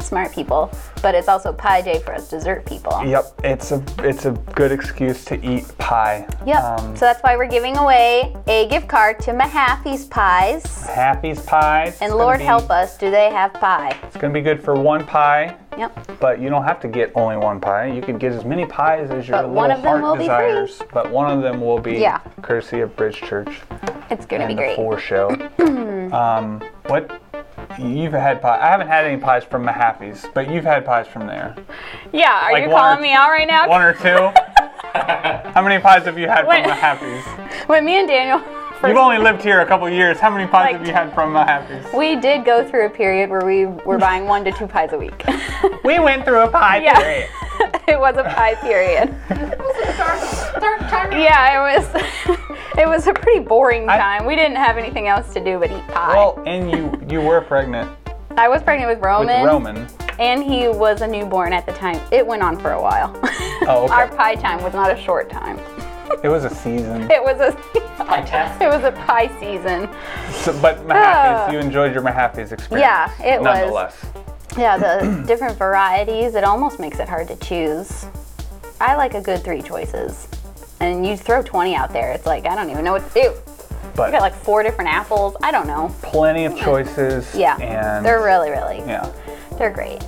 smart 0.05 0.31
people, 0.31 0.71
but 1.01 1.15
it's 1.15 1.27
also 1.27 1.51
pie 1.51 1.81
Day 1.81 1.99
for 1.99 2.13
us 2.13 2.29
dessert 2.29 2.65
people. 2.65 3.03
Yep, 3.05 3.41
it's 3.43 3.71
a 3.71 3.83
it's 3.99 4.25
a 4.25 4.31
good 4.55 4.71
excuse 4.71 5.25
to 5.25 5.35
eat 5.45 5.65
pie. 5.77 6.27
Yep. 6.45 6.63
Um, 6.63 6.95
so 6.95 7.05
that's 7.05 7.21
why 7.21 7.35
we're 7.35 7.47
giving 7.47 7.77
away 7.77 8.35
a 8.47 8.67
gift 8.69 8.87
card 8.87 9.19
to 9.21 9.31
Mahaffey's 9.31 10.05
Pies. 10.05 10.85
Happy's 10.87 11.41
pies. 11.41 11.97
And 12.01 12.13
Lord 12.15 12.39
help 12.39 12.69
us, 12.69 12.97
do 12.97 13.09
they 13.11 13.29
have 13.31 13.53
pie? 13.53 13.97
It's 14.03 14.17
gonna 14.17 14.33
be 14.33 14.41
good 14.41 14.63
for 14.63 14.75
one 14.75 15.05
pie, 15.05 15.55
Yep. 15.77 16.19
but 16.19 16.39
you 16.39 16.49
don't 16.49 16.63
have 16.63 16.79
to 16.81 16.87
get 16.87 17.11
only 17.15 17.37
one 17.37 17.59
pie. 17.59 17.87
You 17.87 18.01
can 18.01 18.17
get 18.17 18.31
as 18.31 18.45
many 18.45 18.65
pies 18.65 19.09
as 19.11 19.27
your 19.27 19.37
But 19.37 19.41
little 19.43 19.55
one 19.55 19.71
of 19.71 19.81
them 19.81 19.91
heart 19.91 20.01
will 20.03 20.13
be 20.15 20.19
free. 20.19 20.27
desires. 20.27 20.81
But 20.93 21.11
one 21.11 21.29
of 21.31 21.41
them 21.41 21.59
will 21.61 21.79
be 21.79 21.97
Yeah. 21.97 22.19
courtesy 22.41 22.81
of 22.81 22.95
Bridge 22.95 23.21
Church 23.21 23.61
It's 24.09 24.25
gonna 24.25 24.47
be 24.47 24.53
the 24.53 24.61
great. 24.61 24.75
For 24.75 24.99
Show. 24.99 25.29
um, 26.13 26.61
what? 26.87 27.11
You've 27.79 28.13
had 28.13 28.41
pie. 28.41 28.59
I 28.61 28.67
haven't 28.69 28.87
had 28.87 29.05
any 29.05 29.17
pies 29.19 29.43
from 29.43 29.65
Mahaffey's, 29.65 30.25
but 30.33 30.49
you've 30.49 30.63
had 30.65 30.85
pies 30.85 31.07
from 31.07 31.27
there. 31.27 31.55
Yeah, 32.13 32.45
are 32.47 32.53
Like 32.53 32.63
you 32.63 32.69
one 32.69 32.77
or 32.77 32.79
calling 32.81 32.97
two- 32.97 33.03
me 33.03 33.13
out 33.13 33.29
right 33.29 33.47
now? 33.47 33.67
One 33.67 33.81
or 33.81 33.93
two. 33.93 34.31
How 35.51 35.61
many 35.61 35.81
pies 35.81 36.03
have 36.05 36.17
you 36.17 36.27
had 36.27 36.47
Wait. 36.47 36.63
from 36.63 36.71
Mahaffey's? 36.77 37.25
When 37.67 37.83
me 37.85 37.99
and 37.99 38.07
Daniel 38.07 38.39
first 38.39 38.87
You've 38.89 38.97
only 38.97 39.17
lived 39.17 39.41
here 39.41 39.61
a 39.61 39.65
couple 39.65 39.89
years. 39.89 40.19
How 40.19 40.29
many 40.29 40.45
pies 40.45 40.65
Like- 40.73 40.77
have 40.77 40.87
you 40.87 40.93
had 40.93 41.13
from 41.13 41.33
Mahaffey's? 41.33 41.91
we 41.93 42.15
did 42.15 42.45
go 42.45 42.67
through 42.67 42.85
a 42.85 42.89
period 42.89 43.29
where 43.29 43.43
we 43.45 43.65
were 43.65 43.97
buying 43.97 44.25
one 44.25 44.43
to 44.45 44.51
two 44.51 44.67
pies 44.67 44.91
a 44.93 44.97
week. 44.97 45.23
We 45.83 45.99
went 45.99 46.23
through 46.25 46.41
a 46.41 46.49
pie 46.49 46.81
Yeah. 46.83 46.95
period. 46.99 47.29
it 47.87 47.99
was 47.99 48.15
a 48.17 48.23
pie 48.23 48.55
period. 48.55 49.13
Yeah, 51.11 51.73
it 51.73 51.79
was. 51.79 52.34
It 52.77 52.87
was 52.87 53.07
a 53.07 53.13
pretty 53.13 53.39
boring 53.39 53.89
I- 53.89 53.97
time. 53.97 54.25
We 54.25 54.35
didn't 54.35 54.57
have 54.57 54.77
anything 54.77 55.07
else 55.07 55.33
to 55.33 55.43
do 55.43 55.59
but 55.59 55.71
eat 55.71 55.87
pie. 55.87 56.15
Well, 56.15 56.41
and 56.45 56.71
you 56.71 56.91
you 57.09 57.21
were 57.21 57.41
pregnant 57.41 57.91
I 58.37 58.49
was 58.49 58.61
pregnant 58.61 58.89
with 58.89 58.97
with 58.97 59.05
Roman, 59.05 59.45
Roman. 59.45 59.87
and 60.19 60.43
he 60.43 60.67
was 60.67 61.01
a 61.01 61.07
newborn 61.07 61.53
at 61.53 61.65
the 61.65 61.71
time. 61.71 62.01
It 62.11 62.27
went 62.27 62.43
on 62.43 62.59
for 62.59 62.71
a 62.71 62.81
while. 62.81 63.13
Oh, 63.67 63.85
okay. 63.85 63.93
Our 63.93 64.07
pie 64.09 64.35
time 64.35 64.61
was 64.61 64.73
not 64.73 64.91
a 64.91 65.01
short 65.01 65.27
time. 65.29 65.57
It 66.23 66.27
was 66.27 66.43
a 66.43 66.49
season. 66.49 67.09
It 67.09 67.23
was 67.23 67.39
a. 67.39 67.51
Pie 68.03 68.21
test? 68.21 68.61
It 68.61 68.67
was 68.67 68.83
a 68.83 68.91
pie 68.91 69.27
season. 69.39 69.89
So, 70.31 70.51
but 70.61 70.77
Mahaffey's, 70.79 70.91
ah. 70.91 71.51
you 71.51 71.57
enjoyed 71.57 71.93
your 71.93 72.03
Mahaffey's 72.03 72.51
experience. 72.51 72.85
Yeah, 72.85 73.09
it 73.23 73.41
was. 73.41 73.45
Nonetheless. 73.45 74.05
Yeah, 74.55 74.77
the 74.77 75.23
different 75.25 75.57
varieties, 75.57 76.35
it 76.35 76.43
almost 76.43 76.79
makes 76.79 76.99
it 76.99 77.09
hard 77.09 77.27
to 77.29 77.35
choose. 77.37 78.05
I 78.79 78.95
like 78.95 79.15
a 79.15 79.21
good 79.21 79.43
three 79.43 79.61
choices. 79.63 80.27
And 80.79 81.05
you 81.05 81.15
throw 81.17 81.41
20 81.41 81.75
out 81.75 81.91
there, 81.93 82.11
it's 82.11 82.25
like, 82.25 82.45
I 82.45 82.55
don't 82.55 82.69
even 82.69 82.83
know 82.83 82.91
what 82.91 83.07
to 83.13 83.21
do. 83.21 83.33
But 83.95 84.09
I 84.09 84.11
got 84.11 84.21
like 84.21 84.35
four 84.35 84.61
different 84.61 84.89
apples. 84.91 85.35
I 85.41 85.51
don't 85.51 85.67
know. 85.67 85.93
plenty 86.01 86.45
of 86.45 86.57
choices. 86.57 87.33
Yeah. 87.33 87.57
And 87.57 88.05
they're 88.05 88.21
really, 88.23 88.49
really, 88.49 88.79
yeah. 88.79 89.09
they're 89.57 89.71
great. 89.71 90.01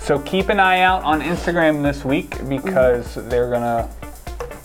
So 0.00 0.18
keep 0.20 0.48
an 0.48 0.58
eye 0.58 0.80
out 0.80 1.04
on 1.04 1.20
Instagram 1.20 1.82
this 1.82 2.04
week 2.04 2.36
because 2.48 3.14
they're 3.28 3.50
gonna 3.50 3.88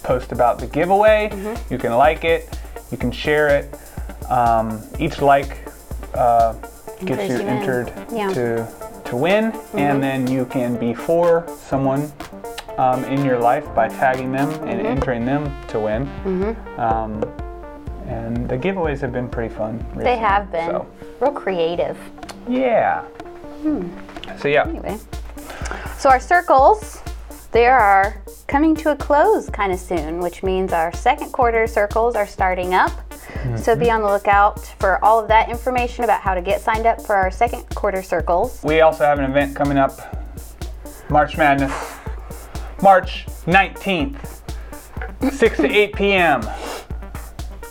post 0.01 0.31
about 0.31 0.57
the 0.57 0.67
giveaway. 0.67 1.29
You 1.69 1.77
can 1.77 1.93
like 1.93 2.23
it, 2.23 2.57
you 2.91 2.97
can 2.97 3.11
share 3.11 3.49
it. 3.49 3.73
Um, 4.29 4.81
each 4.99 5.21
like 5.21 5.57
uh, 6.15 6.53
gets 7.05 7.29
you 7.29 7.37
you 7.37 7.41
entered 7.43 7.91
Yeah. 8.11 8.33
to 8.33 9.01
to 9.05 9.15
win, 9.15 9.51
and 9.73 10.01
then 10.01 10.27
you 10.27 10.45
can 10.45 10.77
be 10.77 10.93
for 10.93 11.45
someone 11.67 12.11
um, 12.77 13.03
in 13.05 13.23
your 13.23 13.39
life 13.39 13.73
by 13.75 13.87
tagging 13.87 14.31
them 14.31 14.49
and 14.67 14.85
entering 14.85 15.25
them 15.25 15.51
to 15.67 15.79
win. 15.79 16.07
Um, 16.77 17.23
and 18.07 18.47
the 18.49 18.57
giveaways 18.57 18.99
have 19.01 19.11
been 19.13 19.29
pretty 19.29 19.53
fun. 19.53 19.83
They 19.95 20.17
have 20.17 20.51
been 20.51 20.69
So, 20.69 20.87
real 21.19 21.31
creative. 21.31 21.97
yeah. 22.47 23.03
So 24.39 24.47
yeah. 24.49 24.67
Anyway, 24.67 24.97
so 25.97 26.09
our 26.09 26.19
circles, 26.19 27.01
they 27.51 27.67
are 27.67 28.21
coming 28.47 28.75
to 28.75 28.91
a 28.91 28.95
close 28.95 29.49
kind 29.49 29.71
of 29.71 29.79
soon, 29.79 30.19
which 30.19 30.43
means 30.43 30.73
our 30.73 30.93
second 30.93 31.31
quarter 31.31 31.65
circles 31.65 32.15
are 32.15 32.27
starting 32.27 32.73
up. 32.73 32.91
So 33.57 33.75
be 33.75 33.89
on 33.89 34.01
the 34.01 34.07
lookout 34.07 34.59
for 34.79 35.03
all 35.03 35.19
of 35.19 35.27
that 35.29 35.49
information 35.49 36.03
about 36.03 36.21
how 36.21 36.33
to 36.33 36.41
get 36.41 36.59
signed 36.61 36.85
up 36.85 37.01
for 37.01 37.15
our 37.15 37.31
second 37.31 37.63
quarter 37.73 38.03
circles. 38.03 38.61
We 38.63 38.81
also 38.81 39.05
have 39.05 39.17
an 39.19 39.25
event 39.29 39.55
coming 39.55 39.77
up, 39.77 39.91
March 41.09 41.37
Madness, 41.37 41.71
March 42.83 43.25
19th, 43.45 44.41
6 45.31 45.55
to 45.57 45.71
8 45.71 45.93
p.m. 45.93 46.41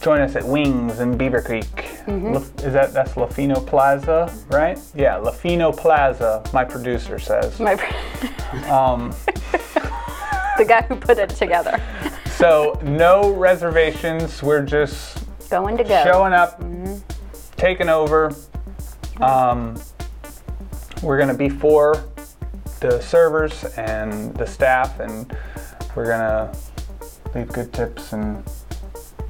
Join 0.00 0.22
us 0.22 0.34
at 0.36 0.42
Wings 0.42 1.00
in 1.00 1.18
Beavercreek. 1.18 2.06
La- 2.32 2.40
is 2.66 2.72
that 2.72 2.94
that's 2.94 3.12
Lafino 3.12 3.64
Plaza, 3.66 4.34
right? 4.48 4.78
Yeah, 4.94 5.18
Lafino 5.18 5.76
Plaza. 5.76 6.42
My 6.54 6.64
producer 6.64 7.18
says. 7.18 7.60
My 7.60 7.74
Um, 8.70 9.10
the 10.56 10.64
guy 10.66 10.80
who 10.88 10.96
put 10.96 11.18
it 11.18 11.28
together. 11.28 11.78
so 12.30 12.80
no 12.82 13.34
reservations. 13.34 14.42
We're 14.42 14.64
just 14.64 15.18
Going 15.50 15.76
to 15.76 15.84
go. 15.84 16.04
showing 16.04 16.32
up, 16.32 16.58
taking 17.58 17.90
over. 17.90 18.34
Um, 19.20 19.78
we're 21.02 21.18
gonna 21.18 21.34
be 21.34 21.50
for 21.50 22.02
the 22.82 23.00
servers 23.00 23.62
and 23.76 24.34
the 24.34 24.46
staff, 24.46 24.98
and 24.98 25.34
we're 25.94 26.06
gonna 26.08 26.52
leave 27.34 27.48
good 27.48 27.72
tips 27.72 28.12
and 28.12 28.42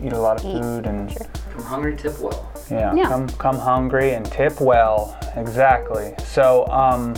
eat 0.02 0.12
a 0.12 0.18
lot 0.18 0.40
of 0.40 0.46
Eat, 0.46 0.60
food 0.62 0.86
and 0.86 1.12
sure. 1.12 1.26
Come 1.52 1.62
hungry, 1.64 1.96
tip 1.96 2.18
well. 2.18 2.50
yeah, 2.70 2.94
Yeah. 2.94 3.04
come 3.08 3.28
come 3.28 3.58
hungry 3.58 4.14
and 4.14 4.24
tip 4.24 4.58
well. 4.60 5.16
Exactly. 5.36 6.14
So 6.24 6.66
um, 6.68 7.14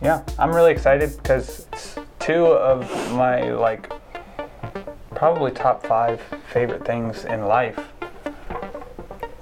yeah, 0.00 0.22
I'm 0.38 0.54
really 0.54 0.72
excited 0.72 1.14
because 1.18 1.66
it's 1.72 1.98
two 2.18 2.46
of 2.46 2.88
my 3.12 3.52
like 3.52 3.92
probably 5.14 5.50
top 5.50 5.84
five 5.86 6.20
favorite 6.52 6.84
things 6.86 7.24
in 7.26 7.44
life 7.44 7.78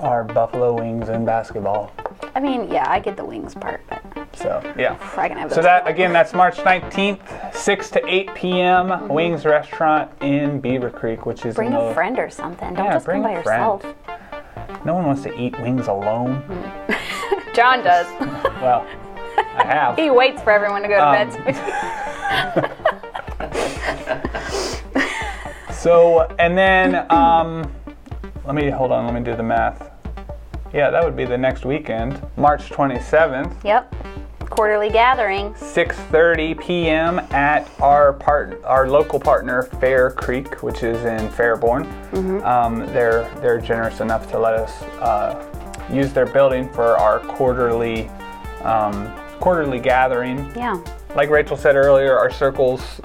are 0.00 0.24
buffalo 0.24 0.74
wings 0.74 1.08
and 1.08 1.24
basketball. 1.24 1.92
I 2.34 2.40
mean, 2.40 2.68
yeah, 2.70 2.90
I 2.90 2.98
get 2.98 3.16
the 3.16 3.24
wings 3.24 3.54
part, 3.54 3.80
but 3.88 3.95
So 4.36 4.60
yeah. 4.78 4.94
Have 4.94 5.52
So 5.52 5.62
that 5.62 5.86
again, 5.88 6.12
that's 6.12 6.32
March 6.34 6.56
19th, 6.58 7.54
6 7.54 7.90
to 7.90 8.06
8 8.06 8.34
p.m. 8.34 9.08
Wings 9.08 9.44
Restaurant 9.44 10.10
in 10.20 10.60
Beavercreek, 10.60 11.24
which 11.26 11.44
is 11.46 11.54
Bring 11.54 11.72
a 11.72 11.92
friend 11.94 12.18
or 12.18 12.28
something. 12.30 12.74
Don't 12.74 12.84
Yeah, 12.84 12.92
just 12.94 13.06
bring 13.06 13.22
come 13.22 13.32
by 13.32 13.38
yourself. 13.38 13.84
No 14.84 14.94
one 14.94 15.06
wants 15.06 15.22
to 15.22 15.34
eat 15.40 15.58
wings 15.60 15.88
alone. 15.88 16.42
John 17.54 17.82
does. 17.82 18.06
Well, 18.56 18.86
I 19.54 19.64
have. 19.64 19.96
he 19.96 20.10
waits 20.10 20.42
for 20.42 20.50
everyone 20.50 20.82
to 20.82 20.88
go 20.88 20.96
to 20.96 21.06
Um, 21.06 21.44
bed. 21.44 22.72
So, 25.72 26.22
and 26.40 26.58
then, 26.58 27.06
um, 27.12 27.70
let 28.44 28.54
me 28.56 28.70
hold 28.70 28.90
on. 28.90 29.04
Let 29.04 29.14
me 29.14 29.20
do 29.20 29.36
the 29.36 29.42
math. 29.42 29.90
Yeah, 30.74 30.90
that 30.90 31.04
would 31.04 31.16
be 31.16 31.24
the 31.24 31.38
next 31.38 31.64
weekend, 31.64 32.20
March 32.36 32.70
27th, 32.70 33.62
yep. 33.62 33.94
Quarterly 34.56 34.88
gathering. 34.88 35.52
6:30 35.52 36.58
p.m. 36.58 37.18
at 37.30 37.70
our 37.78 38.14
part, 38.14 38.64
our 38.64 38.88
local 38.88 39.20
partner, 39.20 39.64
Fair 39.80 40.10
Creek, 40.12 40.62
which 40.62 40.82
is 40.82 41.04
in 41.04 41.28
Fairborn. 41.28 41.84
Um, 42.42 42.78
they're 42.94 43.30
they're 43.42 43.60
generous 43.60 44.00
enough 44.00 44.30
to 44.30 44.38
let 44.38 44.54
us 44.54 44.82
uh, 45.02 45.44
use 45.92 46.14
their 46.14 46.24
building 46.24 46.70
for 46.72 46.96
our 46.96 47.20
quarterly 47.20 48.08
um, 48.62 49.12
quarterly 49.40 49.78
gathering. 49.78 50.50
Yeah. 50.56 50.82
like 51.14 51.28
Rachel 51.28 51.58
said 51.58 51.76
earlier, 51.76 52.16
our 52.16 52.30
circles, 52.30 53.02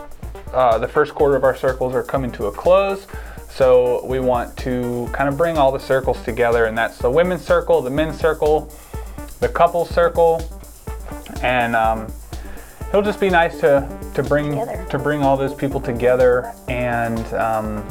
uh, 0.54 0.78
the 0.78 0.88
first 0.88 1.14
quarter 1.14 1.36
of 1.36 1.44
our 1.44 1.58
circles 1.58 1.94
are 1.94 2.04
coming 2.04 2.32
to 2.32 2.46
a 2.46 2.52
close. 2.54 3.08
So 3.50 4.06
we 4.06 4.22
want 4.22 4.56
to 4.60 5.10
kind 5.12 5.28
of 5.28 5.36
bring 5.36 5.58
all 5.58 5.74
the 5.74 5.80
circles 5.80 6.24
together, 6.24 6.64
and 6.66 6.78
that's 6.78 6.98
the 6.98 7.12
women's 7.12 7.44
circle, 7.46 7.82
the 7.82 7.90
men's 7.90 8.18
circle, 8.18 8.74
the 9.42 9.50
couples 9.50 9.90
circle, 9.90 10.42
and 11.42 11.76
um, 11.76 12.12
it'll 12.90 13.02
just 13.02 13.20
be 13.20 13.30
nice 13.30 13.60
to 13.60 13.88
to 14.16 14.24
bring 14.24 14.50
Together. 14.52 14.86
to 14.90 15.00
bring 15.00 15.24
all 15.24 15.38
those 15.38 15.54
people 15.54 15.80
together, 15.80 16.54
and 16.68 17.20
um, 17.34 17.84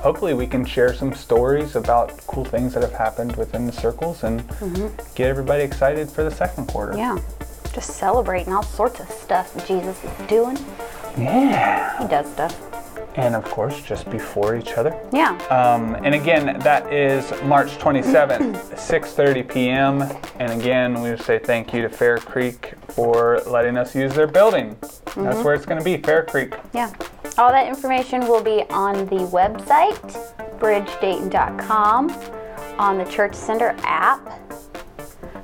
hopefully 0.00 0.34
we 0.34 0.46
can 0.46 0.64
share 0.64 0.92
some 0.94 1.12
stories 1.14 1.76
about 1.76 2.16
cool 2.26 2.44
things 2.44 2.74
that 2.74 2.82
have 2.82 2.92
happened 2.92 3.36
within 3.36 3.66
the 3.66 3.72
circles, 3.72 4.24
and 4.24 4.46
get 5.14 5.28
everybody 5.28 5.62
excited 5.64 6.10
for 6.10 6.24
the 6.24 6.30
second 6.30 6.66
quarter. 6.68 6.96
Yeah. 6.96 7.18
Just 7.72 7.96
celebrating 7.96 8.52
all 8.52 8.62
sorts 8.62 9.00
of 9.00 9.08
stuff 9.10 9.54
Jesus 9.66 10.02
is 10.04 10.26
doing. 10.28 10.58
Yeah. 11.16 12.02
He 12.02 12.08
does 12.08 12.30
stuff. 12.30 12.71
And 13.16 13.34
of 13.34 13.44
course 13.44 13.82
just 13.82 14.08
before 14.10 14.56
each 14.56 14.72
other. 14.72 14.98
Yeah. 15.12 15.36
Um, 15.48 15.94
and 16.04 16.14
again, 16.14 16.58
that 16.60 16.92
is 16.92 17.30
March 17.42 17.78
27th, 17.78 18.56
6:30 18.74 19.48
p.m. 19.48 20.02
And 20.38 20.60
again, 20.60 21.02
we 21.02 21.16
say 21.18 21.38
thank 21.38 21.72
you 21.74 21.82
to 21.82 21.88
Fair 21.88 22.18
Creek 22.18 22.74
for 22.88 23.40
letting 23.46 23.76
us 23.76 23.94
use 23.94 24.14
their 24.14 24.26
building. 24.26 24.76
That's 25.16 25.44
where 25.44 25.54
it's 25.54 25.66
going 25.66 25.78
to 25.78 25.84
be, 25.84 25.98
Fair 25.98 26.24
Creek. 26.24 26.54
Yeah. 26.72 26.92
All 27.38 27.50
that 27.50 27.66
information 27.66 28.20
will 28.26 28.42
be 28.42 28.62
on 28.70 29.06
the 29.06 29.26
website, 29.32 29.98
bridgedayton.com, 30.58 32.10
on 32.78 32.98
the 32.98 33.04
Church 33.04 33.34
Center 33.34 33.74
app. 33.82 34.26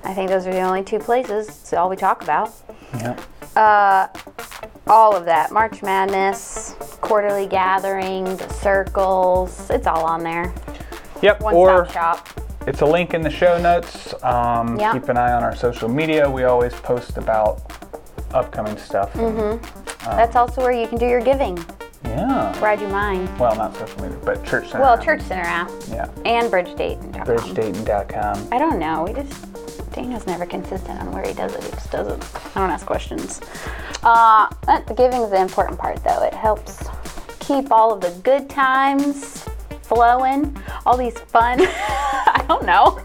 I 0.04 0.14
think 0.14 0.30
those 0.30 0.46
are 0.46 0.52
the 0.52 0.60
only 0.60 0.82
two 0.82 0.98
places. 0.98 1.48
It's 1.48 1.72
all 1.72 1.90
we 1.90 1.96
talk 1.96 2.22
about. 2.22 2.50
Yeah. 2.94 3.18
Uh, 3.56 4.08
all 4.86 5.14
of 5.14 5.24
that 5.26 5.52
March 5.52 5.82
Madness, 5.82 6.74
quarterly 7.08 7.46
gatherings, 7.46 8.38
circles, 8.54 9.70
it's 9.70 9.86
all 9.86 10.04
on 10.04 10.22
there. 10.22 10.52
Yep. 11.22 11.40
One 11.40 11.54
or 11.54 11.88
shop. 11.88 12.28
it's 12.66 12.82
a 12.82 12.86
link 12.86 13.14
in 13.14 13.22
the 13.22 13.30
show 13.30 13.58
notes. 13.58 14.12
Um, 14.22 14.78
Yeah. 14.78 14.92
Keep 14.92 15.08
an 15.08 15.16
eye 15.16 15.32
on 15.32 15.42
our 15.42 15.56
social 15.56 15.88
media. 15.88 16.28
We 16.30 16.44
always 16.44 16.74
post 16.74 17.16
about 17.16 17.62
upcoming 18.34 18.76
stuff. 18.76 19.12
That's 20.04 20.36
also 20.36 20.60
where 20.60 20.70
you 20.70 20.86
can 20.86 20.98
do 20.98 21.06
your 21.06 21.22
giving. 21.22 21.58
Yeah. 22.04 22.58
Ride. 22.60 22.80
Well, 23.38 23.56
not 23.56 23.74
social 23.74 24.02
media, 24.02 24.18
but 24.24 24.44
church 24.44 24.68
center. 24.68 24.80
Well, 24.84 24.98
Church 25.02 25.22
Center 25.22 25.42
app 25.42 25.70
Yeah. 25.90 26.08
and 26.26 26.50
bridgedayton.com. 26.52 27.24
BridgeDayton.com. 27.26 28.48
I 28.52 28.58
don't 28.58 28.78
know. 28.78 29.04
We 29.04 29.14
just 29.14 29.92
Daniel's 29.92 30.26
never 30.26 30.46
consistent 30.46 31.00
on 31.00 31.10
where 31.12 31.26
he 31.26 31.32
does 31.34 31.54
it. 31.54 31.64
He 31.64 31.70
just 31.70 31.90
doesn't. 31.90 32.22
I 32.54 32.60
don't 32.60 32.70
ask 32.70 32.86
questions. 32.86 33.40
Uh, 34.04 34.46
the 34.66 34.94
giving 34.94 35.22
is 35.22 35.30
the 35.30 35.40
important 35.40 35.78
part, 35.78 36.02
though. 36.04 36.22
It 36.22 36.32
helps 36.34 36.86
keep 37.48 37.72
all 37.72 37.94
of 37.94 38.02
the 38.02 38.10
good 38.22 38.50
times 38.50 39.48
flowing. 39.80 40.54
All 40.84 40.98
these 40.98 41.18
fun. 41.18 41.58
I 41.62 42.44
don't 42.46 42.66
know. 42.66 43.00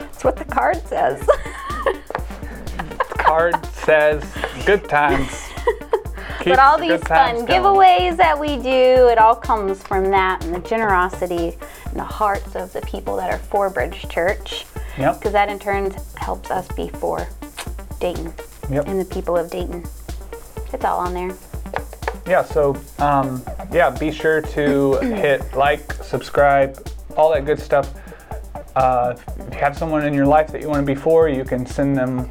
It's 0.00 0.22
what 0.22 0.36
the 0.36 0.44
card 0.44 0.76
says. 0.86 1.28
Card 3.18 3.66
says 3.66 4.22
good 4.66 4.88
times. 4.88 5.48
but 6.44 6.58
all 6.58 6.78
the 6.78 6.98
these 6.98 7.02
fun 7.04 7.46
going. 7.46 7.46
giveaways 7.46 8.16
that 8.16 8.38
we 8.38 8.56
do, 8.58 9.08
it 9.08 9.16
all 9.18 9.34
comes 9.34 9.82
from 9.82 10.10
that 10.10 10.44
and 10.44 10.54
the 10.54 10.58
generosity 10.68 11.56
and 11.86 11.96
the 11.96 12.04
hearts 12.04 12.54
of 12.54 12.72
the 12.72 12.80
people 12.82 13.16
that 13.16 13.32
are 13.32 13.38
for 13.38 13.70
Bridge 13.70 14.06
Church. 14.08 14.66
Yep. 14.98 15.18
because 15.20 15.32
that 15.32 15.48
in 15.48 15.58
turn 15.58 15.90
helps 16.16 16.50
us 16.50 16.68
be 16.76 16.88
for 16.88 17.26
Dayton 17.98 18.34
Yep. 18.70 18.86
and 18.88 19.00
the 19.00 19.06
people 19.06 19.36
of 19.38 19.50
Dayton. 19.50 19.82
It's 20.72 20.84
all 20.84 20.98
on 21.00 21.14
there. 21.14 21.34
Yeah, 22.26 22.44
so 22.44 22.76
um, 22.98 23.42
yeah, 23.72 23.90
be 23.90 24.12
sure 24.12 24.40
to 24.40 24.98
hit 25.00 25.54
like, 25.54 25.92
subscribe, 25.94 26.86
all 27.16 27.32
that 27.32 27.44
good 27.44 27.58
stuff. 27.58 27.92
Uh, 28.76 29.16
if 29.38 29.54
you 29.54 29.60
have 29.60 29.76
someone 29.76 30.06
in 30.06 30.14
your 30.14 30.26
life 30.26 30.48
that 30.52 30.62
you 30.62 30.68
want 30.68 30.86
to 30.86 30.94
be 30.94 30.98
for, 30.98 31.28
you 31.28 31.44
can 31.44 31.66
send 31.66 31.96
them 31.96 32.28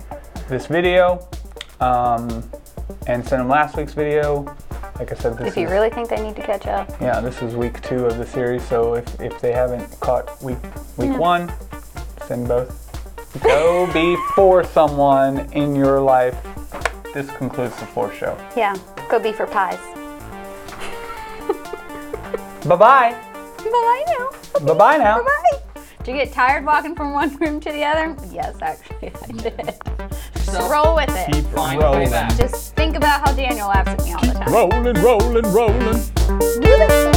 this 0.47 0.67
video 0.67 1.27
um, 1.79 2.43
and 3.07 3.27
send 3.27 3.41
them 3.41 3.49
last 3.49 3.75
week's 3.77 3.93
video. 3.93 4.43
Like 4.97 5.11
I 5.11 5.15
said, 5.15 5.37
this 5.37 5.49
If 5.49 5.57
you 5.57 5.65
is 5.65 5.71
really 5.71 5.89
think 5.89 6.09
they 6.09 6.21
need 6.21 6.35
to 6.35 6.43
catch 6.43 6.67
up, 6.67 6.89
yeah, 7.01 7.19
this 7.19 7.41
is 7.41 7.55
week 7.55 7.81
two 7.81 8.05
of 8.05 8.17
the 8.17 8.25
series. 8.25 8.63
So 8.67 8.95
if, 8.95 9.19
if 9.19 9.39
they 9.41 9.51
haven't 9.51 9.99
caught 9.99 10.41
week 10.43 10.57
week 10.97 11.17
one, 11.17 11.51
send 12.27 12.47
both. 12.47 12.77
Go 13.41 13.91
be 13.93 14.15
for 14.35 14.63
someone 14.63 15.51
in 15.53 15.75
your 15.75 15.99
life. 15.99 16.37
This 17.13 17.29
concludes 17.31 17.75
the 17.79 17.85
fourth 17.87 18.15
show. 18.15 18.37
yeah, 18.55 18.75
go 19.11 19.19
be 19.19 19.33
for 19.33 19.45
pies. 19.45 19.77
Bye 22.65 22.75
bye. 22.77 23.11
Bye 23.57 23.63
bye 23.65 24.05
now. 24.07 24.29
Bye 24.65 24.73
bye 24.73 24.97
now. 24.97 25.21
Bye. 25.21 25.81
Did 26.03 26.07
you 26.07 26.13
get 26.23 26.31
tired 26.31 26.65
walking 26.65 26.95
from 26.95 27.11
one 27.11 27.35
room 27.35 27.59
to 27.59 27.69
the 27.71 27.83
other? 27.83 28.15
Yes, 28.31 28.55
actually, 28.61 29.11
I 29.21 29.31
did. 29.33 29.75
Just 30.33 30.71
roll 30.71 30.95
with 30.95 31.09
it. 31.09 31.33
Keep 31.33 31.45
Find 31.47 31.83
a 31.83 31.91
way 31.91 32.05
rolling. 32.05 32.29
Just 32.37 32.73
think 32.75 32.95
about 32.95 33.27
how 33.27 33.33
Daniel 33.35 33.67
laughs 33.67 33.89
at 33.89 34.01
me 34.03 34.13
all 34.13 34.21
the 34.21 34.33
time. 34.33 34.53
Rolling, 34.53 34.95
rolling, 35.03 35.53
rolling. 35.53 36.01
Do 36.61 36.77
that. 36.77 37.10